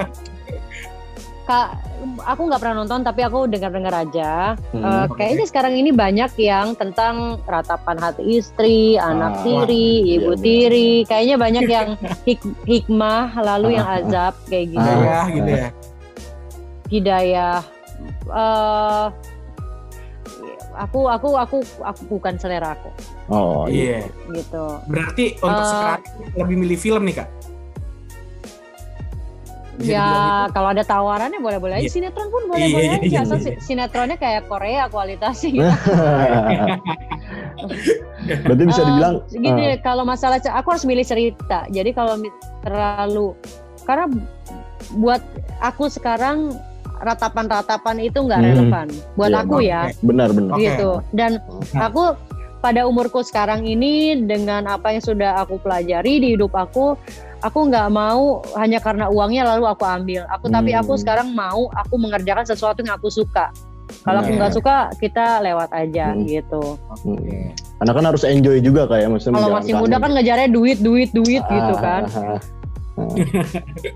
[1.41, 1.67] kak
[2.21, 4.53] aku nggak pernah nonton tapi aku dengar-dengar aja.
[4.71, 5.15] Hmm, Eh, oke.
[5.15, 10.41] Kayaknya sekarang ini banyak yang tentang ratapan hati istri, anak Ah, tiri, iya, ibu benar.
[10.41, 10.91] tiri.
[11.03, 11.87] Kayaknya banyak yang
[12.21, 14.83] hik- hikmah lalu yang azab kayak gitu.
[14.83, 14.99] Ah.
[14.99, 15.67] ya gitu ya.
[16.89, 17.59] Hidayah.
[18.27, 19.05] eh
[20.73, 22.89] aku aku aku aku bukan selera aku
[23.27, 24.03] Oh iya.
[24.03, 24.35] Iya.
[24.35, 24.65] gitu.
[24.85, 26.01] Berarti untuk Eh, sekarang
[26.35, 27.29] lebih milih film nih kak?
[29.71, 30.07] Bisa ya
[30.51, 31.87] kalau ada tawarannya boleh-boleh aja.
[31.87, 31.91] Iya.
[31.91, 33.07] Sinetron pun boleh-boleh Iya, aja.
[33.07, 33.45] iya, Asal iya.
[33.55, 35.65] si- sinetronnya kayak Korea kualitasnya gitu.
[38.45, 42.19] Berarti bisa Eh, dibilang gini eh, kalau masalah aku harus milih cerita jadi kalau
[42.61, 43.33] terlalu
[43.83, 44.05] karena
[44.93, 45.21] buat
[45.59, 46.53] aku sekarang
[47.01, 48.47] ratapan-ratapan itu nggak Hmm.
[48.47, 49.65] relevan buat Iya, aku oke.
[49.65, 50.53] ya benar-benar.
[50.53, 50.63] Oke.
[50.63, 51.31] gitu dan
[51.71, 51.81] Nah.
[51.85, 52.03] aku
[52.57, 56.93] pada umurku sekarang ini dengan apa yang sudah aku pelajari di hidup aku
[57.39, 60.79] aku nggak mau hanya karena uangnya lalu aku ambil aku tapi Hmm.
[60.79, 63.49] aku sekarang mau aku mengerjakan sesuatu yang aku suka
[64.01, 64.39] kalau aku Benar.
[64.39, 66.21] nggak suka kita lewat aja Hmm.
[66.23, 67.49] gitu Oke.
[67.75, 69.35] Karena kan harus enjoy juga kayak maksudnya.
[69.35, 72.39] kalau masih muda kan ngejarnya duit duit duit gitu Ah, kan ah, ah.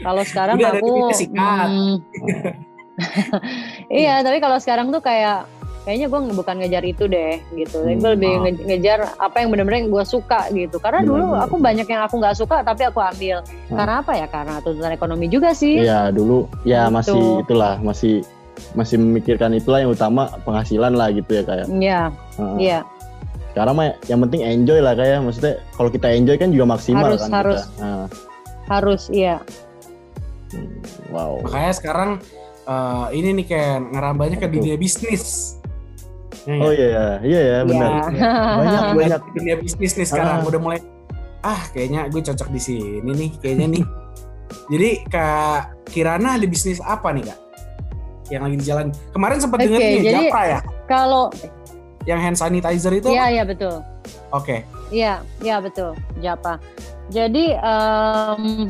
[0.01, 1.67] Kalau sekarang Udah ada aku duitnya sikat.
[1.69, 1.93] hmm,
[3.91, 5.45] iya, tapi kalau sekarang tuh kayak
[5.84, 7.77] kayaknya gue bukan ngejar itu deh gitu.
[7.77, 8.41] Tapi gue Hmm, lebih oh.
[8.41, 10.77] nge- ngejar apa yang benar-benar yang gue suka gitu.
[10.77, 13.38] Karena Benar, dulu benar, aku banyak yang aku nggak suka tapi aku ambil.
[13.69, 13.77] Hmm.
[13.77, 14.25] Karena apa ya?
[14.25, 15.79] Karena tuntutan ekonomi juga sih.
[15.79, 16.95] Iya dulu ya Gitu.
[16.95, 18.15] masih itulah masih
[18.71, 21.67] masih memikirkan itulah yang utama penghasilan lah gitu ya kayak.
[21.69, 22.01] Iya,
[22.58, 22.79] iya.
[23.51, 27.21] Sekarang mah yang penting enjoy lah kayak maksudnya kalau kita enjoy kan juga maksimal Harus,
[27.21, 27.62] kan harus.
[27.62, 27.79] kita.
[27.79, 28.05] Nah,
[28.65, 29.36] Harus iya.
[30.49, 30.71] hmm,
[31.08, 31.38] wow.
[31.41, 32.10] Makanya sekarang
[32.65, 35.56] eh, ini nih kayak ngerambahnya ke dunia bisnis.
[36.45, 36.86] Ya, Oh ya?
[36.86, 37.89] iya iya ya benar.
[38.08, 38.32] Iya.
[38.56, 39.21] Banyak banyak.
[39.34, 40.45] dunia bisnis nih sekarang Ah.
[40.45, 40.80] udah mulai
[41.41, 43.86] ah kayaknya gue cocok di sini nih kayaknya nih.
[44.67, 47.39] Jadi kak Kirana ada bisnis apa nih kak?
[48.28, 48.86] Yang lagi di jalan.
[49.10, 51.25] Kemarin sempat Oke, denger nih jadi- Japra ya, Kalau
[52.04, 53.10] yang hand sanitizer itu.
[53.10, 53.82] iya iya betul.
[54.30, 54.62] Oke.
[54.88, 56.62] Iya, iya betul, Japa.
[57.08, 58.69] Jadi em,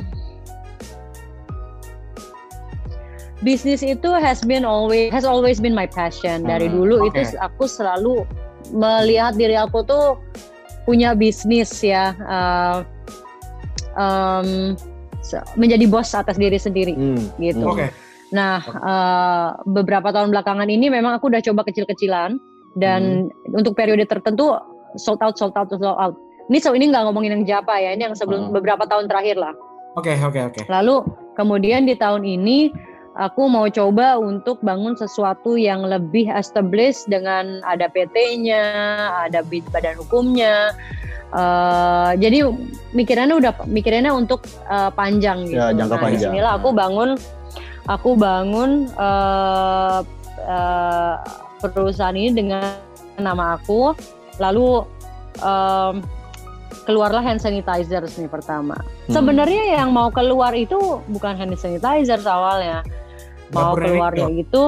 [3.41, 7.11] bisnis itu has been always has always been my passion dari Hmm, dulu oke.
[7.11, 8.23] itu aku selalu
[8.71, 10.15] melihat diri aku tuh
[10.83, 12.13] punya bisnis ya
[13.95, 14.75] em,
[15.19, 17.65] se- menjadi bos atas diri sendiri Hmm, gitu.
[17.65, 17.73] hmm.
[17.73, 17.87] Oke.
[18.31, 22.35] Nah, eh, beberapa tahun belakangan ini memang aku udah coba kecil-kecilan
[22.75, 24.51] dan untuk periode tertentu
[24.95, 26.15] sold out, sold out, sold out.
[26.45, 28.53] Ini so ini nggak ngomongin yang Japa ya, ini yang sebelum Hmm.
[28.53, 29.53] beberapa tahun terakhir lah.
[29.95, 30.61] Oke, oke, oke.
[30.67, 32.69] Lalu kemudian di tahun ini
[33.15, 38.63] aku mau coba untuk bangun sesuatu yang lebih established dengan ada PT-nya,
[39.27, 40.75] ada badan hukumnya.
[41.35, 42.47] Eh, jadi
[42.95, 45.59] mikirannya udah mikirannya untuk eh, panjang gitu.
[45.59, 46.31] Ya, jangka nah, panjang.
[46.31, 47.09] di sinilah aku bangun
[47.87, 49.99] aku bangun eh,
[50.45, 51.15] eh,
[51.59, 52.77] perusahaan ini dengan
[53.19, 53.95] nama aku.
[54.35, 54.83] Lalu
[55.39, 56.03] em,
[56.83, 58.75] keluarlah hand sanitizer nih pertama.
[59.07, 59.15] Hmm.
[59.15, 62.83] Sebenarnya yang mau keluar itu bukan hand sanitizer awalnya.
[63.49, 64.63] Mau Dapur keluarnya Erik itu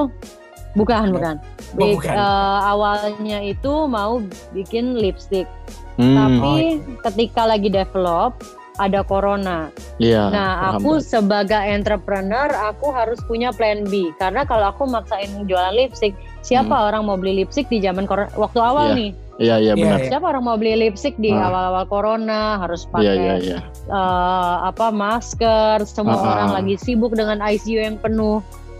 [0.74, 1.36] bukan bukan.
[1.70, 2.14] Oh, Di- bukan.
[2.14, 5.48] eh, awalnya itu mau bikin lipstick,
[5.96, 6.54] Hmm, tapi
[7.02, 8.38] ketika lagi develop
[8.76, 9.74] ada corona.
[9.98, 10.30] iya.
[10.30, 16.14] nah, aku sebagai entrepreneur aku harus punya plan B karena kalau aku maksain jualan lipstick,
[16.40, 18.88] siapa orang mau beli lipstick di zaman corona waktu awal Hmm.
[18.88, 18.96] Iya.
[18.96, 19.10] nih?
[19.38, 19.98] Iya iya Iya, benar.
[20.00, 20.08] iya.
[20.08, 21.46] Siapa orang mau beli lipstick di Ah.
[21.48, 23.58] awal-awal corona harus Iya pakai iya iya.
[23.88, 26.30] eh, apa masker, semua Ah, ah.
[26.32, 28.38] orang lagi sibuk dengan ICU yang penuh.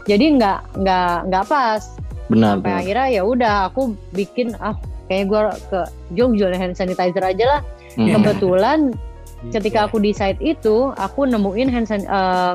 [0.09, 1.83] Jadi nggak nggak nggak pas.
[2.27, 2.57] Benar.
[2.57, 2.81] Sampai benar.
[2.83, 4.75] akhirnya ya udah aku bikin ah
[5.07, 5.81] kayak gue ke
[6.13, 7.61] Jog jual hand sanitizer aja lah.
[7.95, 8.17] Hmm.
[8.17, 8.81] Kebetulan
[9.39, 9.55] Gitu.
[9.55, 12.55] ketika aku di site itu aku nemuin hand san- eh,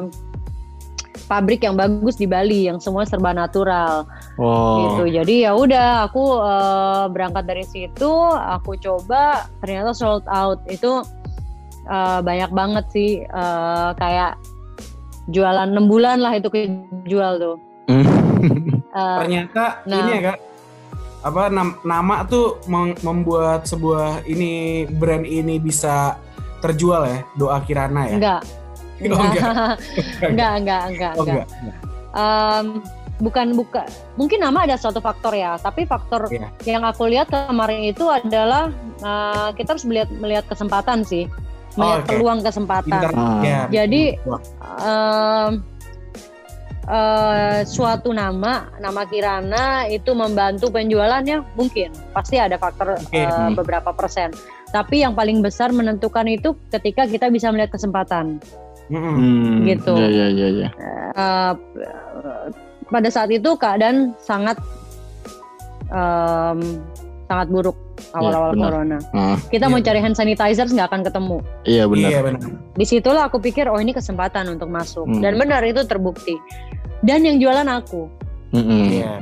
[1.23, 4.03] pabrik yang bagus di Bali yang semua serba natural
[4.35, 4.99] Oh.
[4.99, 5.15] gitu.
[5.15, 10.99] Jadi ya udah aku eh, berangkat dari situ, aku coba ternyata sold out itu
[11.85, 14.35] eh, banyak banget sih eh, kayak
[15.25, 17.55] jualan 6 bulan lah itu kejual tuh.
[18.93, 19.97] Eh, Ternyata Nah.
[19.97, 20.37] ini ya kak,
[21.23, 22.61] apa nam- nama tuh
[23.01, 26.13] membuat sebuah ini brand ini bisa
[26.59, 28.15] terjual ya, doa Kirana ya.
[28.15, 28.41] enggak.
[29.09, 29.43] Oh, enggak.
[30.21, 31.45] enggak, enggak, enggak, Oh enggak.
[31.49, 31.77] enggak.
[32.13, 32.65] Em,
[33.17, 33.81] bukan buka
[34.13, 36.49] mungkin nama ada suatu faktor ya tapi faktor Iya.
[36.63, 41.25] yang aku lihat kemarin itu adalah eh, kita harus melihat melihat kesempatan sih
[41.75, 42.09] melihat oke.
[42.09, 43.01] peluang kesempatan.
[43.13, 43.41] Ah.
[43.41, 44.15] Ya, Jadi,
[44.79, 45.51] em,
[46.83, 53.15] eh, suatu nama nama Kirana itu membantu penjualannya mungkin pasti ada faktor Oke.
[53.15, 53.55] eh, Hmm.
[53.55, 54.35] beberapa persen
[54.69, 58.41] tapi yang paling besar menentukan itu ketika kita bisa melihat kesempatan
[58.91, 59.15] Mm-mm.
[59.15, 59.95] Hmm, Gitu.
[59.95, 60.47] Iya iya iya.
[60.51, 60.69] iya.
[61.15, 61.51] Eh,
[62.85, 64.59] pada saat itu keadaan sangat
[65.87, 66.83] em,
[67.33, 67.73] sangat buruk
[68.13, 68.65] awal-awal benar.
[68.69, 68.97] corona.
[69.11, 69.71] Ah, Kita Iya.
[69.71, 71.37] mau cari hand sanitizer nggak akan ketemu.
[71.65, 72.07] iya benar.
[72.07, 72.41] Iya benar.
[72.71, 75.17] Di situlah aku pikir oh ini kesempatan untuk masuk Hmm.
[75.19, 76.37] dan benar itu terbukti.
[77.01, 78.05] Dan yang jualan aku
[78.51, 78.85] Mm-mm.
[78.93, 79.17] Iya.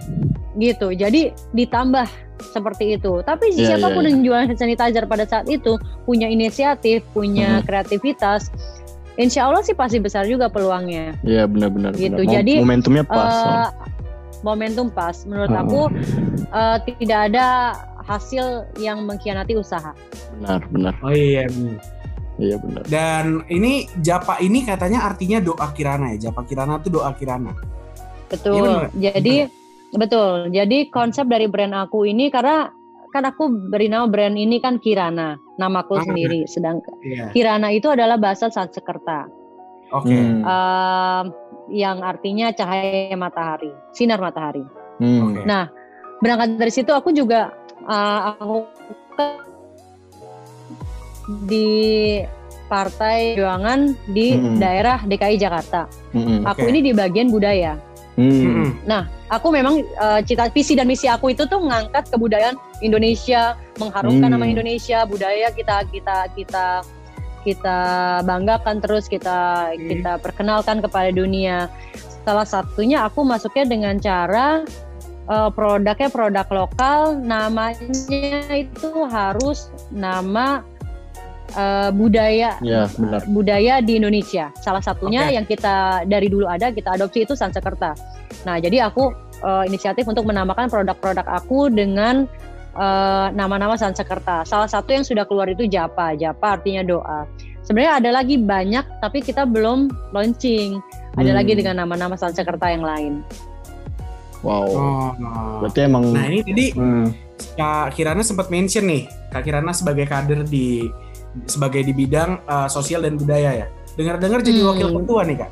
[0.56, 0.92] gitu.
[0.92, 2.06] Jadi ditambah
[2.44, 3.22] seperti itu.
[3.22, 7.58] Tapi Iya, siapa pun iya, yang jualan hand sanitizer pada saat itu punya inisiatif, punya
[7.58, 7.66] Mhm.
[7.66, 8.52] kreativitas,
[9.16, 11.16] insya Allah sih pasti besar juga peluangnya.
[11.22, 11.96] Iya benar-benar.
[11.96, 12.34] Gitu, benar.
[12.36, 13.32] Jadi, momentumnya pas.
[13.32, 13.70] Eh,
[14.42, 15.16] momentum pas.
[15.24, 15.62] Menurut Hmm.
[15.64, 15.82] aku
[16.52, 17.46] eh, tidak ada
[18.04, 19.94] hasil yang mengkhianati usaha.
[20.40, 20.94] benar benar.
[21.06, 21.46] Oh iya.
[21.50, 21.80] benar.
[22.42, 22.84] Iya benar.
[22.90, 26.30] Dan ini Japa ini katanya artinya doa Kirana ya.
[26.30, 27.54] Japa Kirana itu doa Kirana.
[28.32, 28.56] Betul.
[28.58, 28.90] Iya, benar.
[28.98, 29.36] Jadi
[29.94, 30.36] betul.
[30.50, 32.72] Jadi konsep dari brand aku ini karena
[33.12, 36.04] kan aku beri nama brand ini kan Kirana, namaku Ah.
[36.08, 36.48] sendiri.
[36.48, 37.30] Sedangkan Iya.
[37.36, 39.28] Kirana itu adalah bahasa Sanskerta.
[39.92, 40.16] Oke.
[40.16, 40.40] Hmm.
[40.48, 41.26] em,
[41.72, 44.64] yang artinya cahaya matahari, sinar matahari.
[45.04, 45.36] Hmm.
[45.36, 45.44] Oke.
[45.44, 45.68] Nah,
[46.24, 47.52] berangkat dari situ aku juga
[47.84, 48.66] eh, aku
[49.14, 49.40] ke-
[51.48, 51.70] di
[52.66, 54.56] Partai Perjuangan di Hmm.
[54.58, 55.92] daerah DKI Jakarta.
[56.16, 56.48] Mm-mm.
[56.48, 56.72] Aku Oke.
[56.72, 57.76] ini di bagian budaya.
[58.16, 58.72] Hmm.
[58.72, 59.04] Mm-mm.
[59.28, 64.36] Aku memang eh, cita visi dan misi aku itu tuh mengangkat kebudayaan Indonesia, mengharumkan Hmm.
[64.40, 66.66] nama Indonesia, budaya kita kita kita
[67.42, 67.80] kita
[68.24, 69.88] banggakan terus kita Hmm.
[69.88, 71.68] kita perkenalkan kepada dunia.
[72.22, 74.62] Salah satunya aku masuknya dengan cara
[75.32, 77.80] eh, produknya produk lokal, namanya
[78.52, 80.68] itu harus nama
[81.56, 83.24] eh, budaya Ya benar.
[83.32, 84.52] budaya di Indonesia.
[84.60, 85.36] Salah satunya Oke.
[85.40, 87.96] yang kita dari dulu ada kita adopsi itu Sansekerta.
[88.44, 92.28] Nah, jadi aku eh, inisiatif untuk menamakan produk-produk aku dengan
[93.36, 94.48] nama-nama Sansekerta.
[94.48, 96.16] Salah satu yang sudah keluar itu Japa.
[96.16, 97.28] Japa artinya doa.
[97.68, 100.80] Sebenarnya ada lagi banyak tapi kita belum launching.
[101.20, 101.40] Ada Hmm.
[101.44, 103.28] lagi dengan nama-nama Sansekerta yang lain.
[104.42, 104.66] Wow.
[104.68, 105.10] Oh.
[105.62, 106.04] Berarti emang.
[106.10, 107.14] Nah ini tadi Hmm.
[107.54, 110.86] Kak Kirana sempat mention nih, Kak Kirana sebagai kader di
[111.46, 113.68] sebagai di bidang uh, sosial dan budaya ya.
[113.94, 114.70] Dengar-dengar jadi Hmm.
[114.70, 115.52] wakil ketua nih kak.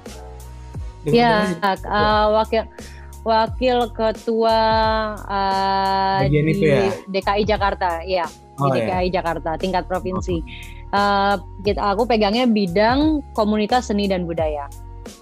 [1.06, 2.64] Ya, jadi- eh, wakil
[3.22, 4.60] wakil ketua
[5.22, 6.82] eh, Bagian di itu ya?
[7.06, 8.26] DKI Jakarta, ya
[8.58, 9.00] Oh, di ya.
[9.00, 10.44] DKI Jakarta tingkat provinsi.
[10.90, 14.68] Eh, kita aku pegangnya bidang komunitas seni dan budaya.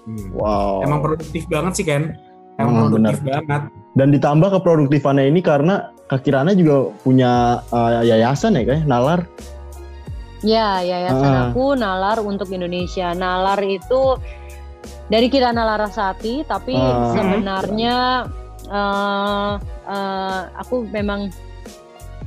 [0.03, 0.33] Hmm.
[0.33, 0.81] Wow.
[0.81, 2.15] Emang produktif banget sih Ken.
[2.57, 3.61] Emang produktif banget.
[3.97, 9.25] Dan ditambah keproduktifannya ini karena Kak Kirana juga punya uh, yayasan ya kayak Nalar.
[10.45, 11.43] Ya, yayasan Ah.
[11.49, 13.13] aku Nalar untuk Indonesia.
[13.17, 14.21] Nalar itu
[15.09, 17.09] dari Kirana Larasati, tapi Ah.
[17.13, 17.95] sebenarnya
[18.67, 19.51] eh,
[19.87, 21.31] eh, aku memang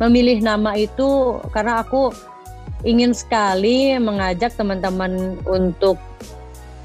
[0.00, 2.08] memilih nama itu karena aku
[2.80, 6.00] ingin sekali mengajak teman-teman untuk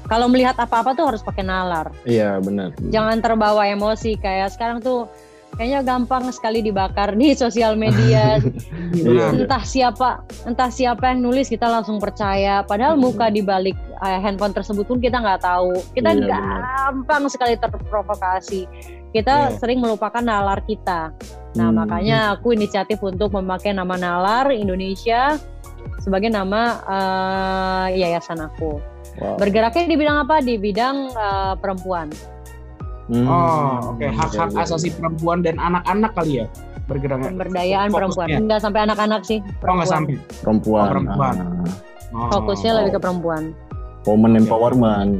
[0.06, 1.90] kalau melihat apa-apa tuh harus pakai nalar.
[2.02, 2.72] Iya benar.
[2.90, 5.10] Jangan terbawa emosi kayak sekarang tuh
[5.56, 8.38] kayaknya gampang sekali dibakar di sosial media.
[8.96, 9.28] Iya.
[9.34, 14.54] entah siapa entah siapa yang nulis kita langsung percaya padahal muka di balik eh, handphone
[14.56, 16.40] tersebut pun kita nggak tahu kita Iya,
[16.88, 18.64] gampang sekali terprovokasi
[19.12, 19.58] kita Iya.
[19.58, 21.12] sering melupakan nalar kita
[21.58, 21.76] nah Hmm.
[21.76, 25.36] makanya aku inisiatif untuk memakai nama nalar Indonesia
[26.00, 28.80] sebagai nama eh, yayasan aku
[29.16, 29.36] Wow.
[29.36, 32.08] bergeraknya di bidang apa di bidang eh, perempuan
[33.06, 33.22] Hmm.
[33.22, 34.02] Oh, oke.
[34.02, 34.62] Hak-hak Oke, oke.
[34.66, 36.46] asasi perempuan dan anak-anak kali ya
[36.84, 37.30] bergeraknya.
[37.30, 39.86] pemberdayaan perempuan enggak sampai anak-anak sih Oh perempuan.
[39.86, 40.14] sampai.
[40.42, 40.82] perempuan.
[40.82, 41.34] Oh, perempuan.
[42.10, 42.30] Ah, Oh.
[42.34, 43.54] fokusnya lebih ke perempuan
[44.02, 44.40] woman Oke.
[44.40, 45.12] empowerment.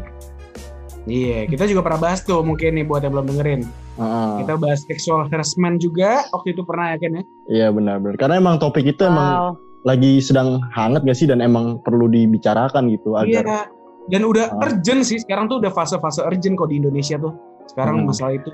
[1.07, 3.63] Iya, kita juga pernah bahas tuh mungkin nih buat yang belum dengerin.
[3.97, 7.23] Ah, Kita bahas sexual harassment juga waktu itu pernah ya Ken ya.
[7.47, 8.19] Iya benar-benar.
[8.19, 9.51] Karena emang topik itu emang wow
[9.85, 13.61] lagi sedang hangat gak sih dan emang perlu dibicarakan gitu agar Iya.
[14.07, 14.65] Dan udah Ah.
[14.65, 17.35] urgent sih sekarang tuh udah fase-fase urgent kok di Indonesia tuh.
[17.67, 18.09] Sekarang Hmm.
[18.09, 18.51] masalah itu.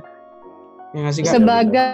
[0.92, 1.32] Ya nggak sih Kak?
[1.34, 1.88] sebagai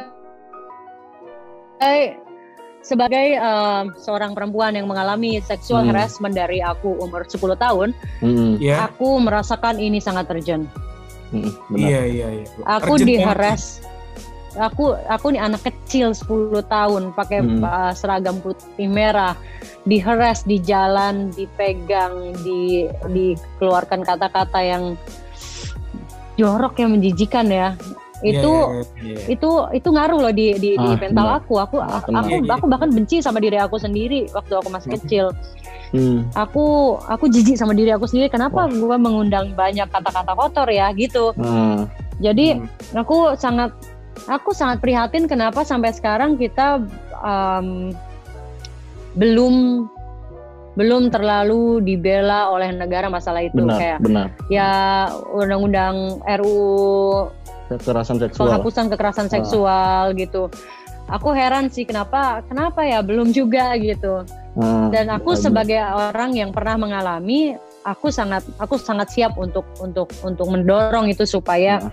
[2.78, 5.90] sebagai em, seorang perempuan yang mengalami sexual Hmm.
[5.92, 8.88] harassment dari aku umur 10 tahun, Mm-mm, Iya.
[8.88, 10.66] aku merasakan ini sangat urgent.
[11.28, 11.76] benar.
[11.76, 12.46] Iya, iya, iya.
[12.64, 13.28] Aku Urgent di banget.
[13.28, 13.64] harass.
[14.60, 16.26] Aku aku nih anak kecil 10
[16.64, 17.62] tahun pakai Hmm.
[17.62, 19.38] uh, seragam putih merah,
[19.82, 24.84] di harass di jalan, dipegang, di dikeluarkan kata-kata yang
[26.34, 27.74] jorok yang menjijikan ya.
[28.18, 29.18] Iya, Itu iya, iya.
[29.30, 31.38] itu itu ngaruh loh di di, di Ah, mental benar.
[31.38, 31.54] aku.
[31.56, 32.18] Aku Ah, aku benar.
[32.18, 32.52] aku, Iya, iya.
[32.52, 34.96] aku bahkan benci sama diri aku sendiri waktu aku masih Hmm.
[34.98, 35.26] kecil.
[35.88, 36.66] Hmm, Aku
[37.00, 38.28] aku jijik sama diri aku sendiri.
[38.28, 41.30] Kenapa gue mengundang banyak kata-kata kotor ya gitu.
[41.38, 41.86] ah,
[42.18, 42.66] Jadi Hmm.
[42.98, 43.70] aku sangat
[44.28, 46.84] aku sangat prihatin kenapa sampai sekarang kita
[47.18, 47.90] em,
[49.16, 49.88] belum
[50.78, 54.70] belum terlalu dibela oleh negara masalah itu benar kayak benar ya
[55.26, 57.34] undang-undang RUU
[57.66, 59.32] kekerasan seksual penghapusan kekerasan Ah.
[59.32, 60.48] seksual gitu.
[61.08, 64.24] Aku heran sih kenapa kenapa ya belum juga gitu.
[64.56, 65.40] Ah, Dan aku benar.
[65.40, 71.24] sebagai orang yang pernah mengalami, aku sangat aku sangat siap untuk untuk untuk mendorong itu
[71.24, 71.92] supaya Ah.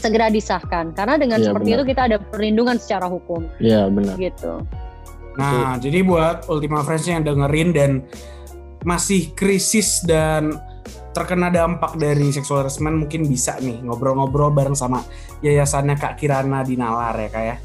[0.00, 0.96] Segera disahkan.
[0.96, 1.78] Karena dengan Iya, seperti benar.
[1.78, 4.64] itu kita ada perlindungan secara hukum Iya benar gitu.
[5.38, 7.90] Nah, jadi buat Ultima Friends yang dengerin dan
[8.82, 10.56] masih krisis dan
[11.10, 15.02] terkena dampak dari seksual harassment mungkin bisa nih ngobrol-ngobrol bareng sama
[15.42, 17.56] yayasannya Kak Kirana di Nalar ya Kak ya.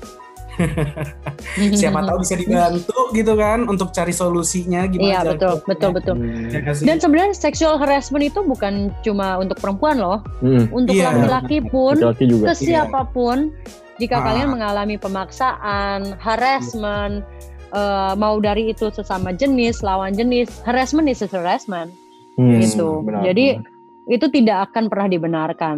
[1.79, 6.15] Siapa tahu bisa dibantu gitu kan untuk cari solusinya gimana Iya betul betul betul.
[6.15, 6.47] Hmm.
[6.49, 6.85] Ya nggak sih?
[6.85, 10.67] Dan sebenarnya sexual harassment itu bukan cuma untuk perempuan loh, Hmm.
[10.71, 11.11] untuk Iya.
[11.11, 13.51] laki-laki pun laki-laki juga ke siapa pun
[13.95, 14.23] jika Ah.
[14.25, 17.23] kalian mengalami pemaksaan, harassment,
[17.71, 21.91] eh, mau dari itu sesama jenis, lawan jenis, harassment is harassment,
[22.35, 22.99] Hmm, gitu.
[23.01, 23.71] benar, Jadi- benar.
[24.05, 25.77] itu tidak akan pernah dibenarkan,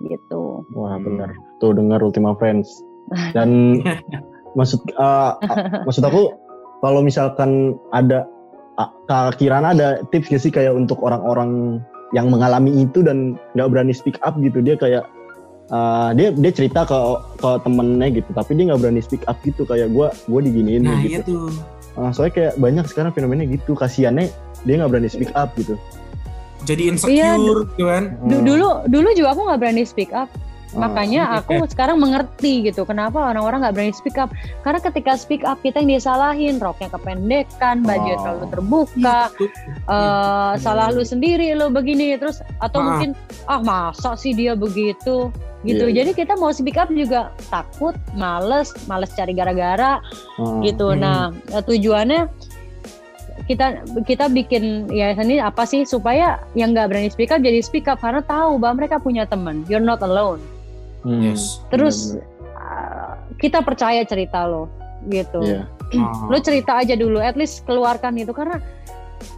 [0.00, 0.64] gitu.
[0.72, 1.36] Wah benar.
[1.58, 2.70] Tuh dengar Ultima Friends.
[3.36, 3.80] Dan
[4.58, 5.36] maksud uh,
[5.84, 6.34] maksud aku
[6.80, 8.24] kalau misalkan ada
[8.78, 11.82] uh, Kirana ada tips gak sih kayak untuk orang-orang
[12.16, 15.04] yang mengalami itu dan nggak berani speak up gitu dia kayak
[15.68, 16.96] uh, dia dia cerita ke
[17.36, 21.04] ke temennya gitu tapi dia nggak berani speak up gitu kayak gue gue diginiin Nah,
[21.04, 21.52] iya gitu.
[21.52, 21.52] tuh.
[21.98, 24.32] Uh, soalnya kayak banyak sekarang fenomena gitu kasiannya
[24.64, 25.76] dia nggak berani speak up gitu.
[26.66, 28.04] Jadi Iya, insecure gitu kan.
[28.18, 28.44] Hmm.
[28.44, 30.30] Dulu dulu juga aku nggak berani speak up,
[30.76, 34.28] makanya aku sekarang mengerti gitu kenapa orang-orang nggak berani speak up.
[34.66, 38.18] Karena ketika speak up kita yang disalahin, roknya kependekan, baju Oh.
[38.20, 39.20] terlalu terbuka,
[39.88, 42.84] eh salah lu sendiri lu begini terus atau Ah.
[42.92, 43.10] mungkin
[43.46, 45.32] ah masa sih dia begitu?
[45.66, 45.90] Gitu.
[45.90, 49.98] Iya, jadi kita mau speak up juga takut males males cari gara-gara
[50.38, 50.94] uh, gitu.
[50.94, 51.02] Hmm.
[51.02, 52.30] nah eh, tujuannya
[53.50, 55.82] kita kita bikin yayasan ini apa sih?
[55.82, 59.64] Supaya yang nggak berani speak up jadi speak up karena tahu bahwa mereka punya teman.
[59.66, 60.38] You're not alone
[61.08, 61.64] hmm, Yes.
[61.68, 62.52] terus benar-benar.
[62.54, 64.68] uh, kita percaya cerita lo
[65.06, 65.64] gitu Iya.
[65.96, 66.28] Ah.
[66.30, 68.60] lo cerita aja dulu at least keluarkan itu karena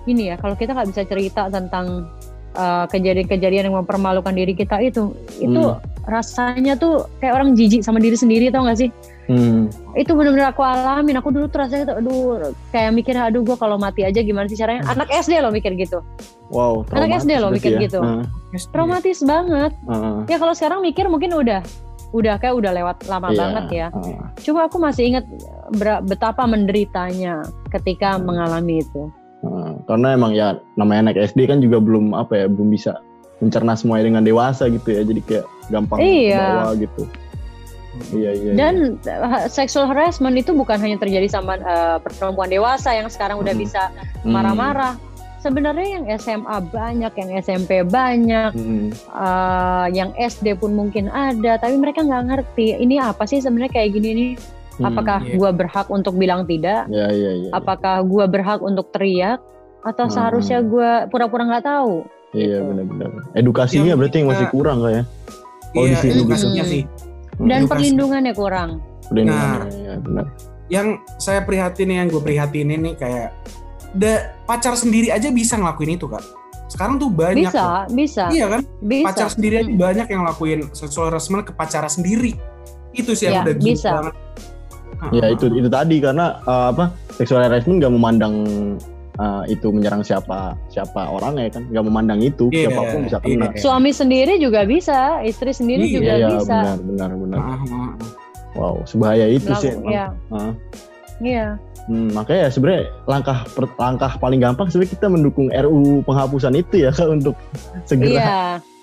[0.04, 2.10] ini ya kalau kita nggak bisa cerita tentang
[2.52, 5.78] uh, kejadian-kejadian yang mempermalukan diri kita itu itu Hmm.
[6.10, 8.90] rasanya tuh kayak orang jijik sama diri sendiri tau gak sih
[9.24, 9.70] Hmm.
[9.94, 12.18] itu bener-bener aku alamin aku dulu tuh rasanya tuh aduh
[12.68, 16.02] kayak mikir aduh gue kalau mati aja gimana sih caranya anak SD loh mikir gitu
[16.50, 16.82] Wow.
[16.90, 17.86] Anak SD loh mikir ya.
[17.86, 18.02] gitu.
[18.50, 21.62] Uh, traumatis banget uh, ya kalau sekarang mikir mungkin udah
[22.10, 24.26] udah kayak udah lewat lama iya, banget ya uh.
[24.42, 25.24] cuma aku masih ingat
[26.02, 28.26] betapa menderitanya ketika Hmm.
[28.26, 29.10] mengalami itu
[29.40, 33.00] Nah, karena emang ya namanya anak SD kan juga belum apa ya belum bisa
[33.40, 36.36] mencerna semuanya dengan dewasa gitu ya jadi kayak gampang Iya.
[36.44, 37.02] kebawa gitu
[38.12, 43.08] iya iya Dan uh, sexual harassment itu bukan hanya terjadi sama uh, perempuan dewasa yang
[43.08, 43.64] sekarang udah Hmm.
[43.64, 44.28] bisa iya.
[44.28, 44.94] marah-marah.
[45.40, 51.74] Sebenarnya yang SMA banyak, yang SMP banyak, Hmm, uh, yang SD pun mungkin ada, tapi
[51.74, 54.32] mereka nggak ngerti ini apa sih sebenarnya kayak gini nih.
[54.76, 54.84] hmm.
[54.86, 55.34] Apakah iya.
[55.34, 56.88] gua berhak untuk bilang tidak?
[56.88, 59.40] ya iya iya Apakah gua berhak untuk teriak?
[59.80, 60.14] Atau Hmm.
[60.14, 62.04] seharusnya gua pura-pura nggak tahu?
[62.30, 62.68] iya gitu.
[62.70, 65.02] benar-benar edukasinya Yang berarti yang masih kurang kah ya
[65.70, 66.82] Oh, Iya, di sini edukasinya sih.
[66.82, 67.46] Hmm.
[67.46, 67.70] Dan Edukasi.
[67.70, 68.70] perlindungannya kurang.
[69.04, 69.66] Perlindungan, Nah.
[69.72, 70.26] ya, benar
[70.68, 73.28] Yang saya prihatin yang gue prihatinin nih kayak
[73.92, 74.12] da,
[74.44, 76.22] pacar sendiri aja bisa ngelakuin itu kak.
[76.66, 77.50] Sekarang tuh banyak.
[77.50, 77.90] Bisa, loh.
[77.90, 78.60] bisa, Iya kan?
[78.80, 79.06] bisa.
[79.10, 79.80] Pacar sendiri aja Hmm.
[79.80, 82.38] banyak yang ngelakuin sexual harassment ke pacar sendiri.
[82.90, 83.90] Itu sih yang Iya, udah bisa.
[83.92, 84.14] banget.
[85.10, 88.34] ya itu itu tadi karena uh, apa sexual harassment nggak memandang
[89.16, 93.48] uh, itu menyerang siapa siapa orangnya kan nggak memandang itu Iya, siapa pun bisa kena
[93.48, 93.56] iya.
[93.56, 96.52] Suami sendiri juga bisa, istri sendiri Iya, juga iya bisa.
[96.52, 97.60] benar benar benar ah.
[98.52, 99.88] wow sebahaya itu sih Lalu, emang.
[99.90, 100.52] ya, Ah.
[101.20, 101.56] Iya.
[101.88, 106.84] Hmm, makanya ya sebenarnya langkah per- langkah paling gampang sebenarnya kita mendukung RU penghapusan itu
[106.86, 107.34] ya Kak, untuk
[107.88, 108.36] segera Iya,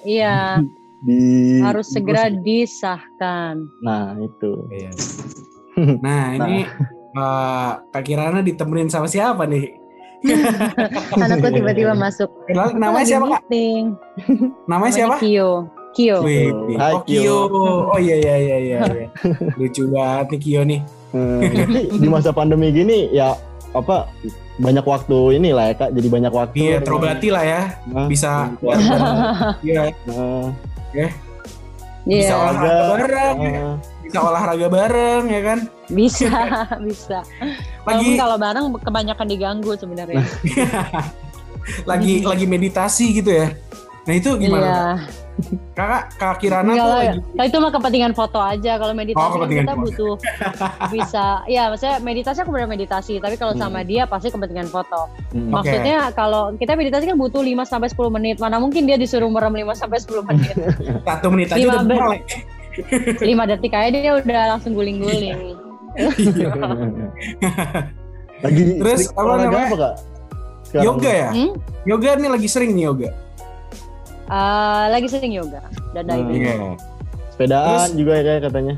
[0.03, 0.37] iya,
[1.05, 1.19] di
[1.61, 3.69] harus segera disahkan.
[3.85, 4.65] Nah, itu.
[4.73, 4.91] Iya.
[6.01, 6.65] Nah ini
[7.13, 9.77] eh, Kak Kirana ditemenin sama siapa nih?
[11.13, 12.33] Anakku tiba-tiba masuk.
[12.49, 13.41] Kenal namanya Lagi siapa kak?
[13.45, 13.83] meeting.
[14.65, 15.15] Namanya siapa?
[15.21, 15.69] Kio.
[15.93, 16.17] Kio.
[16.25, 16.49] Wih,
[16.81, 17.21] Hai, oh Kio.
[17.45, 17.61] Kio.
[17.93, 18.79] Oh iya iya iya iya.
[18.89, 19.07] iya.
[19.53, 20.79] Lucu banget nih Kio nih.
[21.15, 23.31] Hmm, jadi di masa pandemi gini ya
[23.71, 24.11] apa
[24.57, 26.55] banyak waktu ini lah ya Kak, jadi banyak waktu.
[26.57, 27.61] Iya terobati lah ya.
[27.87, 28.49] Nah, Bisa.
[28.57, 29.93] nah, Iya.
[30.09, 30.49] nah,
[32.07, 33.35] Bisa Iya, olahraga bareng.
[33.37, 35.59] nah, Bisa olahraga bareng ya kan.
[35.87, 36.31] bisa,
[36.87, 37.19] bisa.
[37.85, 40.23] Lagi Walaupun kalau bareng kebanyakan diganggu sebenarnya.
[41.91, 43.51] lagi lagi meditasi gitu ya.
[44.07, 44.63] Nah itu gimana?
[44.63, 44.73] Iya.
[44.73, 45.26] Kak?
[45.71, 48.71] Kakak Kak Kirana Enggak tuh lagi Nah, itu mah kepentingan foto aja.
[48.75, 49.85] Kalau meditasi Oh, kepentingan kita foto.
[49.85, 50.13] butuh
[50.93, 53.13] bisa, ya maksudnya meditasi aku benar meditasi.
[53.17, 53.87] Tapi kalau sama Hmm.
[53.87, 55.05] dia pasti kepentingan foto.
[55.29, 55.53] Hmm.
[55.53, 58.35] Maksudnya kalau kita meditasi kan butuh 5 sampai 10 menit.
[58.37, 60.55] Mana mungkin dia disuruh merem 5 sampai 10 menit.
[61.07, 62.23] satu menit aja Lima udah melek.
[63.19, 65.37] 5 detik aja dia udah langsung guling-guling.
[65.93, 66.49] Iya.
[68.37, 69.65] Lagi Terus, apa namanya?
[69.65, 69.93] apa kak?
[70.63, 70.83] Sekarang?
[70.83, 71.29] Yoga ya?
[71.31, 71.51] Hmm?
[71.85, 73.09] Yoga nih lagi sering nih yoga.
[74.27, 76.11] Eh, lagi sering yoga dan Hmm.
[76.27, 76.41] diving.
[76.41, 76.55] Iya.
[77.31, 78.75] Sepedaan Terus- juga ya kayak katanya.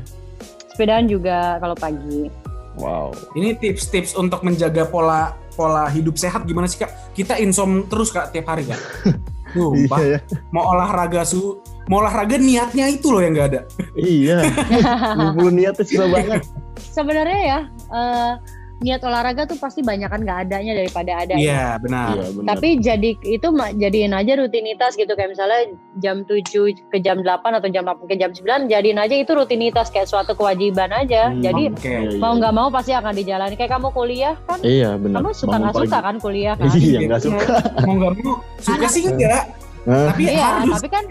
[0.70, 2.30] Sepedaan juga kalau pagi.
[2.78, 3.10] Wow.
[3.34, 6.88] Ini tips-tips untuk menjaga pola pola hidup sehat gimana sih kak?
[7.12, 8.80] Kita insom terus kak tiap hari kak.
[9.50, 10.18] Iya ya.
[10.54, 11.58] mau olahraga su,
[11.90, 13.60] mau olahraga niatnya itu loh yang nggak ada.
[13.98, 14.46] Iya.
[15.18, 16.46] Ngumpulin niatnya susah banget.
[16.78, 17.58] Sebenarnya ya
[17.90, 18.32] eh,
[18.80, 21.34] niat olahraga tuh pasti banyakan nggak adanya daripada ada.
[21.36, 22.16] Iya benar.
[22.16, 22.46] Iya benar.
[22.50, 26.48] Tapi jadi itu jadiin aja rutinitas gitu kayak misalnya jam 7
[26.88, 30.32] ke jam 8 atau jam 8 ke jam 9 jadiin aja itu rutinitas kayak suatu
[30.32, 31.28] kewajiban aja.
[31.28, 31.84] Hmm, Jadi Oke.
[31.84, 32.18] Iya, iya.
[32.18, 33.54] mau nggak mau pasti akan dijalani.
[33.54, 35.16] Kayak kamu kuliah kan, Iya benar.
[35.20, 36.68] kamu suka nggak suka kan kuliah kan?
[36.72, 37.44] Iya nggak suka.
[37.84, 39.42] Mau nggak mau suka sih enggak,
[39.84, 40.72] tapi Iya, harus.
[40.72, 41.04] tapi kan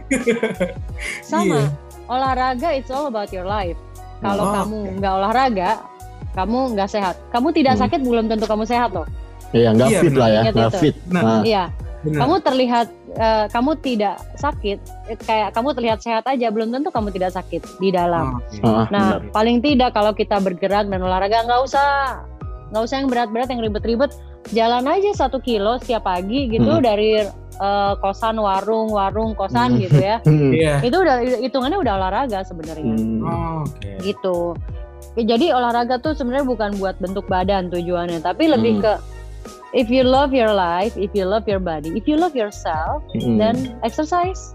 [1.29, 1.69] sama Iya.
[2.07, 3.77] olahraga it's all about your life.
[4.19, 5.69] Kalau Oh, kamu nggak olahraga,
[6.31, 7.15] kamu nggak sehat.
[7.29, 7.81] Kamu tidak Hmm.
[7.83, 9.07] sakit belum tentu kamu sehat loh.
[9.49, 10.41] Iya nggak Iya, fit lah ya.
[10.47, 10.95] Nggak fit.
[11.05, 11.23] Benar.
[11.23, 11.63] Nah, Iya,
[11.99, 12.19] Benar.
[12.19, 14.77] kamu terlihat eh, kamu tidak sakit,
[15.19, 18.37] kayak kamu terlihat sehat aja belum tentu kamu tidak sakit di dalam.
[18.37, 18.61] Oke.
[18.61, 19.33] ah, Nah, benar.
[19.33, 21.87] paling tidak kalau kita bergerak dan olahraga nggak usah
[22.69, 24.13] nggak usah yang berat-berat yang ribet-ribet,
[24.47, 26.85] jalan aja satu kilo setiap pagi gitu Hmm.
[26.85, 27.25] dari
[27.59, 29.81] eh, kosan warung warung kosan Hmm.
[29.81, 30.21] gitu ya.
[30.55, 30.79] Iya.
[30.79, 32.93] Itu udah hitungannya udah olahraga sebenarnya.
[32.93, 33.19] Hmm.
[33.19, 33.89] Oh, Oke.
[33.99, 34.53] gitu.
[35.13, 38.83] Ya, Jadi olahraga tuh sebenarnya bukan buat bentuk badan tujuannya, tapi lebih Hmm.
[38.83, 38.93] ke
[39.73, 43.35] if you love your life, if you love your body, if you love yourself, Hmm.
[43.35, 44.53] then exercise.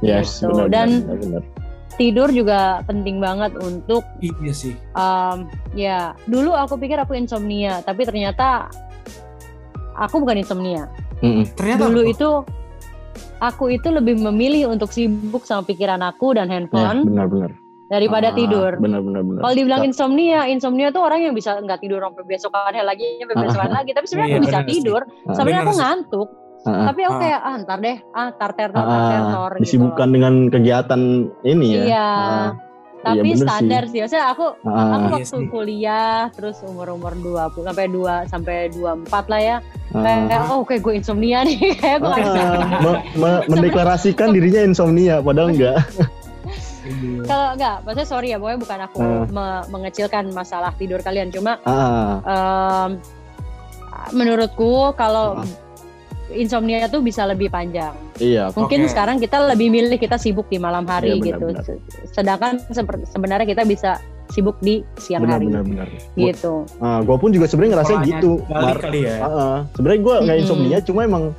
[0.00, 0.48] yes, gitu.
[0.50, 1.42] benar, Dan- benar, benar.
[1.92, 4.72] Tidur juga penting banget untuk Iya sih.
[4.94, 8.72] um, ya dulu aku pikir aku insomnia, tapi ternyata
[9.94, 10.88] aku bukan insomnia.
[11.20, 11.44] Hmm.
[11.52, 12.08] Ternyata Dulu apa?
[12.08, 12.28] itu
[13.38, 17.50] aku itu lebih memilih untuk sibuk sama pikiran aku dan Ya, handphone benar, benar.
[17.90, 18.70] Daripada Ah, tidur.
[18.76, 19.40] Benar, benar, benar.
[19.42, 23.42] Kalau dibilang insomnia, insomnia tuh orang yang bisa nggak tidur sampai besokannya lagi, sampai Ah,
[23.42, 23.90] besokan lagi.
[23.90, 24.72] Tapi sebenarnya Iya, aku bisa benar sih.
[24.72, 25.00] tidur.
[25.02, 25.82] Ah, Sebenarnya benar aku sih.
[25.82, 26.28] ngantuk.
[26.60, 26.84] Ah, ah.
[26.86, 27.20] Tapi aku Ah.
[27.20, 29.62] kayak ah ntar deh, ah tar ter tar Ah, ter tor gitu.
[29.62, 31.00] disibukkan dengan kegiatan
[31.42, 31.82] ini ya.
[31.82, 32.08] Iya.
[32.12, 32.48] Ah,
[33.02, 33.98] Tapi iya, standar sih.
[33.98, 35.48] Maksudnya aku ah, aku Iya waktu sih.
[35.48, 39.56] kuliah terus umur-umur 20 sampai 2 sampai 24 lah ya.
[39.90, 40.04] ah.
[40.04, 41.56] Kayak oh kayak gue insomnia nih.
[41.80, 42.12] kayak gue.
[42.12, 45.80] Ah, me- me- mendeklarasikan dirinya insomnia padahal enggak.
[46.92, 47.22] Iya.
[47.24, 49.24] Kalau enggak, maksudnya sorry ya, pokoknya bukan aku Ah.
[49.24, 52.90] me- mengecilkan masalah tidur kalian, cuma Ah, em,
[54.10, 55.46] menurutku kalau Ah.
[56.30, 57.94] insomnia tuh bisa lebih panjang.
[58.16, 58.50] iya.
[58.50, 58.90] Mungkin Oke.
[58.90, 61.46] sekarang kita lebih milih kita sibuk di malam hari Iya, gitu.
[61.48, 61.64] benar-benar.
[61.64, 61.82] Se-
[62.12, 62.52] Sedangkan
[63.04, 65.88] sebenarnya kita bisa sibuk di siang Benar, hari benar, benar.
[66.14, 66.62] gitu.
[66.78, 68.38] Ah, gua pun juga sebenarnya ngerasa gitu.
[68.46, 68.78] Mar.
[68.78, 69.16] kali ya.
[69.18, 69.56] Ah, ah.
[69.74, 71.34] sebenarnya gua nggak insomnia, cuma emang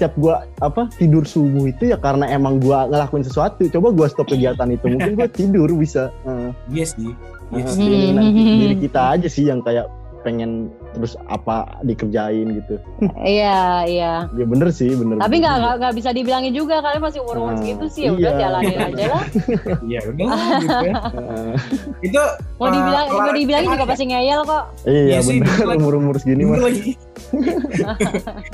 [0.00, 3.68] setiap gua apa tidur subuh itu ya karena emang gua ngelakuin sesuatu.
[3.68, 6.08] Coba gua stop kegiatan itu, mungkin gua tidur bisa.
[6.24, 7.12] Ah, Iya sih.
[7.52, 7.84] Iya sih.
[7.84, 8.16] ini Hmm.
[8.16, 9.84] nanti diri kita aja sih yang kayak
[10.20, 12.76] pengen terus apa dikerjain gitu.
[13.16, 14.12] Iya, iya.
[14.30, 15.16] Ya bener sih, bener.
[15.16, 18.10] Tapi bener nggak nggak bisa dibilangin juga kalian masih umur umur Ah, segitu sih ya
[18.12, 18.38] udah iya.
[18.38, 19.22] jalanin aja lah.
[19.88, 20.24] Iya udah
[20.60, 20.94] gitu ya.
[22.06, 22.22] Itu
[22.56, 24.64] Mau eh, dibilang mau olahraga dibilangin juga tiap pasti ngeyel kok.
[24.84, 26.58] iya Iya sih, bener umur umur segini mah.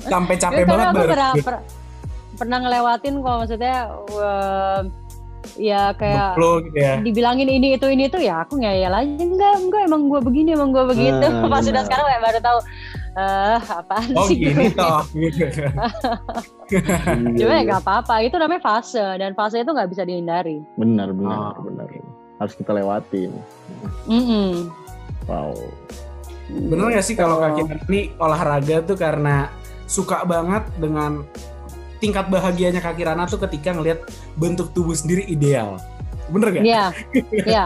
[0.03, 1.11] Sampai capek Ya, banget aku baru.
[1.11, 1.65] pernah, per-
[2.37, 4.85] pernah ngelewatin kok maksudnya em,
[5.55, 6.99] ya kayak Flow gitu ya.
[6.99, 10.71] dibilangin ini itu ini itu ya aku ngeyel aja enggak enggak emang gue begini emang
[10.71, 11.87] gue begitu Ah, pas sudah benar.
[11.87, 12.59] sekarang kayak baru tahu
[13.17, 14.77] eh apaan Oh sih gini gue?
[14.77, 15.01] toh.
[15.09, 15.45] Gitu.
[17.39, 17.65] Cuma ya iya.
[17.65, 21.57] nggak apa-apa itu namanya fase dan fase itu nggak bisa dihindari Benar, benar, Ah.
[21.59, 21.89] benar.
[22.37, 23.33] Harus kita lewatin.
[24.05, 24.69] Mm-mm.
[25.25, 25.57] Wow.
[26.47, 29.49] Bener gak sih kalau kaki ini olahraga tuh karena
[29.85, 31.25] suka banget dengan
[31.97, 35.81] tingkat bahagianya Kak Kirana tuh ketika ngelihat bentuk tubuh sendiri ideal.
[36.27, 36.63] Bener gak?
[36.63, 36.85] Iya,
[37.49, 37.65] iya.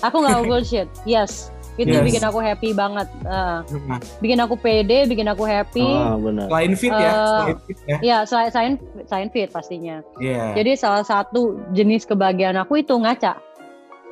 [0.00, 0.88] Aku nggak bullshit.
[1.02, 2.02] Yes, itu Yes.
[2.02, 3.06] bikin aku happy banget.
[3.22, 5.86] Eh, Nah, bikin aku pede, bikin aku happy.
[5.86, 6.46] Ah, benar.
[6.48, 7.98] selain fit ya, Eh, selain fit ya.
[8.00, 8.72] Ya, selain selain
[9.06, 10.02] selain fit pastinya.
[10.18, 10.52] Iya.
[10.54, 13.38] Jadi salah satu jenis kebahagiaan aku itu ngaca.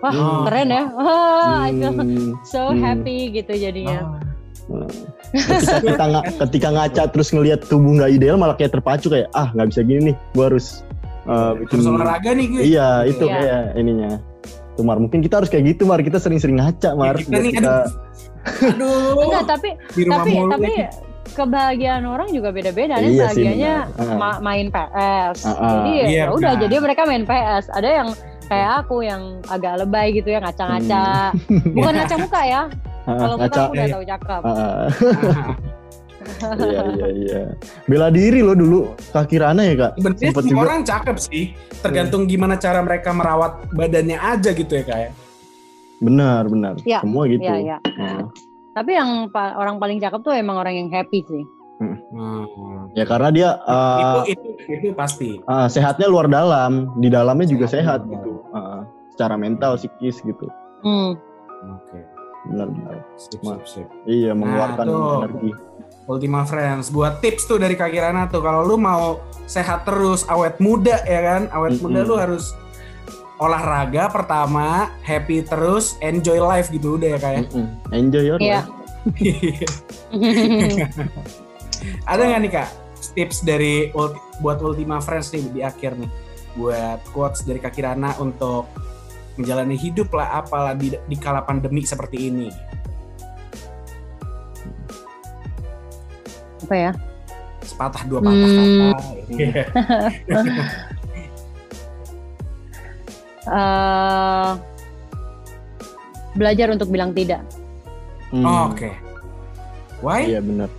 [0.01, 0.49] Wah, Hmm.
[0.49, 0.85] keren ya.
[0.89, 1.05] Wah,
[1.67, 2.79] I feel Hmm, so Hmm.
[2.79, 4.23] happy gitu jadinya.
[4.71, 4.87] Ah,
[5.33, 9.51] ketika kita nga- ketika ngaca terus ngelihat tubuh nggak ideal malah kayak terpacu kayak ah
[9.51, 10.87] nggak bisa gini nih gue harus
[11.25, 12.61] uh, bikin harus olahraga nih gue.
[12.65, 13.35] iya itu Iya.
[13.35, 14.11] kayak ininya
[14.73, 17.53] tuh Mar mungkin kita harus kayak gitu Mar kita sering-sering ngaca Mar kita biar nih
[17.53, 18.71] kita aduh.
[18.71, 19.21] Aduh.
[19.21, 20.87] Enggak, tapi di rumah tapi mulu tapi lagi.
[21.31, 24.07] kebahagiaan orang juga beda-beda nih Iya bahagianya benar.
[24.07, 24.17] Ah.
[24.17, 25.71] ma- main PS Ah, ah.
[25.77, 28.09] jadi Iya, ya udah jadi mereka main PS ada yang
[28.47, 31.35] kayak aku yang agak lebay gitu ya ngaca-ngaca
[31.71, 32.67] bukan ngaca muka ya Ah,
[33.09, 33.61] kalau ngaca.
[33.71, 33.95] udah iya.
[33.95, 34.43] tahu cakep
[36.41, 37.43] iya iya iya.
[37.89, 39.93] Bela diri lo dulu Kak Kirana ya kak.
[40.21, 40.69] Sempet semua juga.
[40.69, 41.45] orang cakep sih,
[41.81, 45.13] tergantung gimana cara mereka merawat badannya aja gitu ya kayak.
[46.01, 46.75] Benar benar.
[46.85, 47.45] Iya, Semua gitu.
[47.45, 47.77] Iya, iya.
[48.01, 48.25] Ah.
[48.73, 51.45] Tapi yang pa- orang paling cakep tuh emang orang yang happy sih.
[51.81, 52.93] Hmm.
[52.93, 55.41] Ya karena dia ah, itu, itu itu pasti.
[55.49, 58.45] ah, sehatnya luar dalam, di dalamnya juga Sehat sehat gitu.
[58.53, 58.85] Ah,
[59.17, 60.47] secara mental, psikis gitu.
[60.85, 61.17] Hmm.
[61.61, 61.97] Oke.
[62.01, 62.10] Benar
[62.43, 62.69] benar.
[63.17, 63.89] Sip, Ma- sip, sip.
[64.05, 65.19] Iya mengeluarkan tuh.
[65.21, 65.51] energi.
[66.05, 70.59] Ultima Friends, buat tips tuh dari Kak Kirana tuh kalau lu mau sehat terus, awet
[70.59, 71.87] muda ya kan, awet Mm-mm.
[71.87, 72.51] muda lu harus
[73.37, 77.47] olahraga pertama, happy terus, enjoy life gitu udah ya kayak.
[77.49, 77.67] Mm-mm.
[77.91, 78.67] Enjoy your Iya.
[78.67, 78.75] life.
[82.05, 82.69] Ada nggak nih kak
[83.15, 86.11] tips dari ulti- buat Ultima Friends nih di akhir nih,
[86.53, 88.69] buat quotes dari Kak Kirana untuk
[89.41, 92.49] menjalani hidup lah apalah di, di kala pandemi seperti ini.
[96.61, 96.93] Apa ya?
[97.61, 98.93] Sepatah dua patah Hmm.
[98.93, 99.09] kata.
[99.31, 99.63] Iya.
[103.41, 104.51] Eh,
[106.37, 107.43] belajar untuk bilang tidak.
[108.31, 108.47] Hmm.
[108.47, 108.95] Oh, Oke.
[110.01, 110.29] Why?
[110.29, 110.71] Iya benar.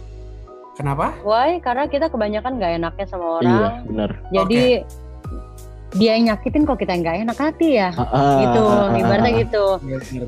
[0.78, 1.14] Kenapa?
[1.22, 1.59] Why?
[1.59, 3.74] Karena kita kebanyakan nggak enaknya sama Iya orang.
[3.86, 4.09] benar.
[4.32, 4.64] Jadi
[5.92, 7.89] dia yang nyakitin kok kita yang nggak enak hati ya.
[8.00, 9.66] Ah, gitu, ah, ibaratnya gitu.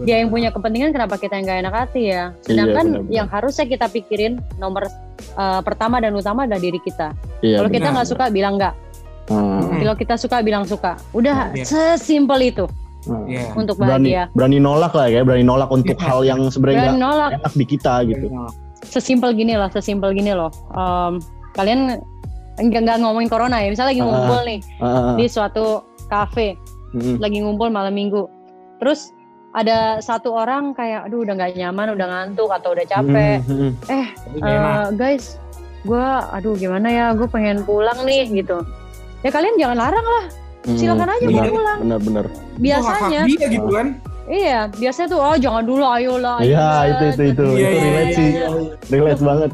[0.03, 2.24] Dia yang punya kepentingan kenapa kita yang nggak enak hati ya.
[2.43, 3.16] Sedangkan benar-benar.
[3.16, 4.91] yang harusnya kita pikirin nomor
[5.39, 7.16] eh, pertama dan utama adalah diri kita.
[7.39, 8.76] Iya, Kalau kita nggak suka bilang nggak.
[9.32, 9.80] Hmm.
[9.80, 10.99] Kalau kita suka bilang suka.
[11.16, 11.64] Udah Iya.
[11.64, 12.66] sesimpel itu
[13.07, 13.24] ah.
[13.24, 13.55] Iya.
[13.55, 14.24] untuk berani bahagia.
[14.36, 16.03] berani nolak lah ya, berani nolak untuk Iya.
[16.11, 18.28] hal yang sebenarnya nggak nolak enak di kita gitu.
[18.84, 20.51] sesimpel gini loh, sesimpel gini loh.
[20.76, 21.24] Em,
[21.55, 22.03] kalian
[22.60, 24.08] nggak nggak ngomongin corona ya, misalnya lagi Ah.
[24.08, 25.66] ngumpul nih Ah, ah, di suatu
[26.06, 26.54] kafe,
[26.93, 28.30] mm, lagi ngumpul malam minggu,
[28.78, 29.10] terus
[29.54, 33.72] ada satu orang kayak, aduh udah nggak nyaman, udah ngantuk atau udah capek, mm, mm,
[34.38, 34.74] nggak enak.
[34.74, 35.26] Eh, guys,
[35.86, 38.62] gue, aduh gimana ya, gue pengen pulang nih gitu.
[39.22, 40.26] Ya kalian jangan larang lah,
[40.66, 40.78] mm.
[40.78, 41.80] silakan aja mau pulang.
[41.86, 42.26] Benar benar.
[42.58, 43.88] Biasanya, dia gitu kan.
[44.26, 46.39] Iya, biasanya tuh, oh jangan dulu, ayolah.
[46.39, 46.88] Iya ayolah.
[46.88, 48.47] itu itu itu Iya, itu iya, relate iya, sih, iya.
[48.89, 49.49] relate banget.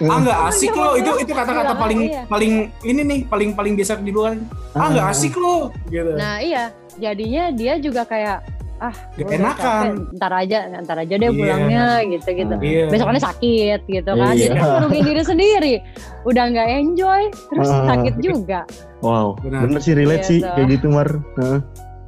[0.10, 2.22] Ah nggak asik lo itu itu kata-kata Iya, paling iya.
[2.26, 2.52] paling
[2.82, 4.38] ini nih paling paling biasa di luar.
[4.72, 6.10] Ah nggak asik lo gitu.
[6.14, 8.38] Nah iya, jadinya dia juga kayak,
[8.78, 10.06] ah, Gak enakan.
[10.14, 11.34] ntar aja, ntar aja deh Iya.
[11.34, 12.54] pulangnya gitu-gitu.
[12.54, 12.62] Ah.
[12.62, 12.84] Iya.
[12.88, 14.54] Besoknya sakit gitu kan, Iya.
[14.54, 15.74] jadi kan diri sendiri.
[16.22, 17.90] Udah nggak enjoy, terus Ah.
[17.90, 18.62] sakit juga.
[18.98, 19.66] Wow, Benar.
[19.66, 21.10] bener sih relate Iya, sih kayak gitu Mar.
[21.38, 21.58] Heeh.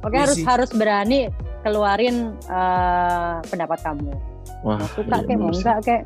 [0.01, 1.29] Oke Iya harus harus berani
[1.61, 4.11] keluarin eh, pendapat kamu.
[4.61, 5.61] Wah, Suka iya, kek, mau sih.
[5.65, 6.01] enggak kek.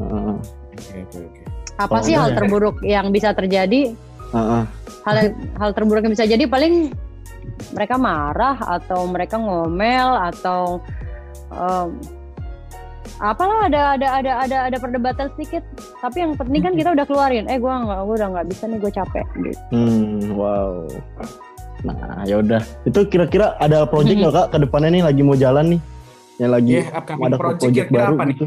[0.00, 0.34] Heeh.
[0.76, 1.42] Oke oke oke.
[1.76, 2.36] Apa Oh, sih hal iya.
[2.36, 3.92] terburuk yang bisa terjadi?
[4.32, 4.62] Heeh.
[5.04, 5.16] Hal
[5.56, 6.90] hal terburuk yang bisa jadi paling
[7.72, 10.82] mereka marah atau mereka ngomel atau
[11.48, 11.88] em,
[13.16, 15.62] apalah ada ada ada ada ada perdebatan sedikit.
[16.02, 17.46] Tapi yang penting kan kita udah keluarin.
[17.46, 19.26] Eh gua nggak, gua udah nggak bisa nih, gue capek.
[19.38, 19.60] Gitu.
[19.70, 20.84] Hmm, wow.
[21.86, 22.62] Nah, ya udah.
[22.82, 25.80] Itu kira-kira ada project nggak kak ke depannya nih lagi mau jalan nih?
[26.36, 28.34] Yang lagi upcoming ada project project, baru apa nih?
[28.34, 28.46] gitu.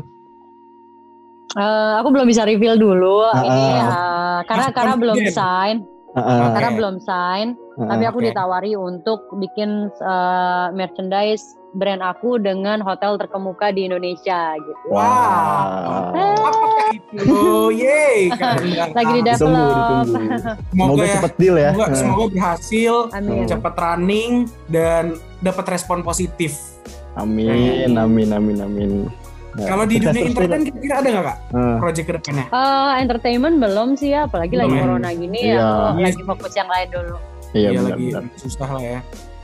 [1.49, 3.81] Eh, aku belum bisa reveal dulu Ah, ini ah.
[3.81, 5.75] eh, karena Masih karena belum sign,
[6.13, 6.37] Heeh.
[6.37, 6.53] Oke.
[6.53, 7.47] karena belum sign.
[7.57, 7.89] heeh.
[7.89, 8.25] Tapi aku Oke.
[8.29, 14.85] ditawari untuk bikin eh, merchandise brand aku dengan hotel terkemuka di Indonesia gitu.
[14.89, 16.13] Wow.
[16.41, 17.37] Apakah itu?
[17.71, 18.19] Yeay.
[18.29, 18.89] keren banget.
[18.97, 20.05] Lagi di develop.
[20.09, 21.13] Semoga Semoga ya.
[21.15, 21.69] cepet deal ya.
[21.69, 21.99] Semoga, Heeh.
[21.99, 23.45] semoga berhasil, Amin.
[23.45, 24.31] cepat running
[24.65, 25.03] dan
[25.39, 26.57] dapat respon positif.
[27.13, 28.91] Amin, amin, amin, amin.
[29.57, 30.31] Ya, Kalau di dunia Dek.
[30.31, 31.75] kira-kira ada nggak kak Heeh.
[31.77, 32.45] project ke depannya?
[32.47, 34.83] Eh, entertainment belum sih ya, apalagi lagi Belum ya?
[34.85, 35.57] corona gini ya.
[35.57, 35.69] Iya.
[35.99, 37.15] lagi fokus yang lain dulu.
[37.49, 38.23] Iya, Iya, benar, lagi benar.
[38.37, 38.99] susah lah ya.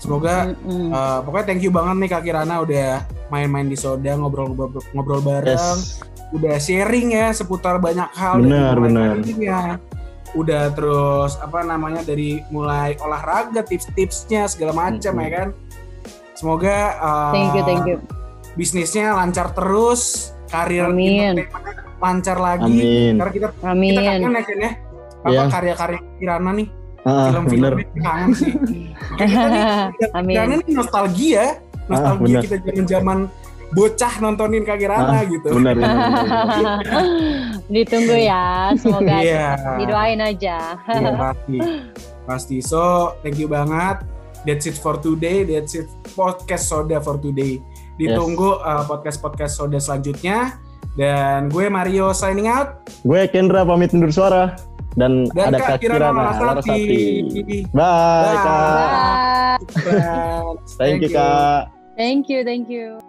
[0.06, 0.94] Semoga Mm-mm.
[0.94, 2.90] eh, pokoknya thank you banget nih Kak Kirana udah
[3.28, 5.98] main-main di Soda ngobrol-ngobrol ngobrol bareng, Yes.
[6.30, 9.18] udah sharing ya seputar banyak hal Benar, benar.
[9.18, 9.60] karirnya.
[10.36, 15.26] Udah terus apa namanya dari mulai olahraga, tips-tipsnya segala macam Mm-mm.
[15.26, 15.48] ya kan.
[16.36, 17.98] Semoga eh, Thank you, thank you.
[18.54, 21.42] bisnisnya lancar terus, karir Amin.
[21.98, 22.68] lancar lagi.
[22.78, 23.14] Amin.
[23.18, 23.96] Karena kita kita Amin.
[23.98, 24.72] ya kan ya.
[25.26, 25.44] Apa Iya.
[25.50, 26.68] karya-karya Kirana nih,
[27.06, 28.52] Ah, film-film ini kangen sih.
[29.22, 32.42] Kita nih, nih nostalgia, nostalgia bener.
[32.42, 33.18] kita zaman-zaman
[33.72, 35.54] bocah nontonin Kak Kirana Ah, gitu.
[35.54, 36.82] Benar, benar, benar.
[37.74, 39.48] Ditunggu ya, semoga Iya.
[39.78, 40.58] didoain aja.
[40.82, 41.58] Iya, pasti.
[42.26, 42.58] Pasti.
[42.60, 44.02] So, thank you banget.
[44.42, 45.46] That's it for today.
[45.46, 47.62] That's it podcast Soda for today.
[47.98, 50.58] Ditunggu uh, podcast-podcast Soda selanjutnya.
[50.94, 52.82] Dan gue Mario signing out.
[53.02, 54.58] Gue Kendra pamit undur suara.
[54.96, 56.40] Dan, Dan ada Kak Kirana.
[56.40, 57.04] Larasati.
[57.44, 58.36] Bye, Bye.
[58.40, 59.60] Kak.
[59.84, 60.56] Bye.
[60.80, 61.68] Thank you, Kak.
[62.00, 63.04] Thank you, thank you.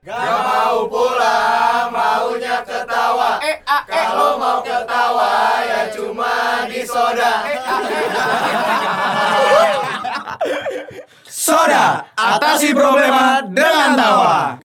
[0.00, 3.36] Gak mau pulang, maunya ketawa.
[3.44, 3.94] Eh, ah, eh.
[4.08, 7.32] Kalau mau ketawa ya cuma di soda.
[7.44, 7.80] Eh, ah,
[9.44, 9.74] eh.
[11.28, 14.59] soda, atasi problema dengan tawa.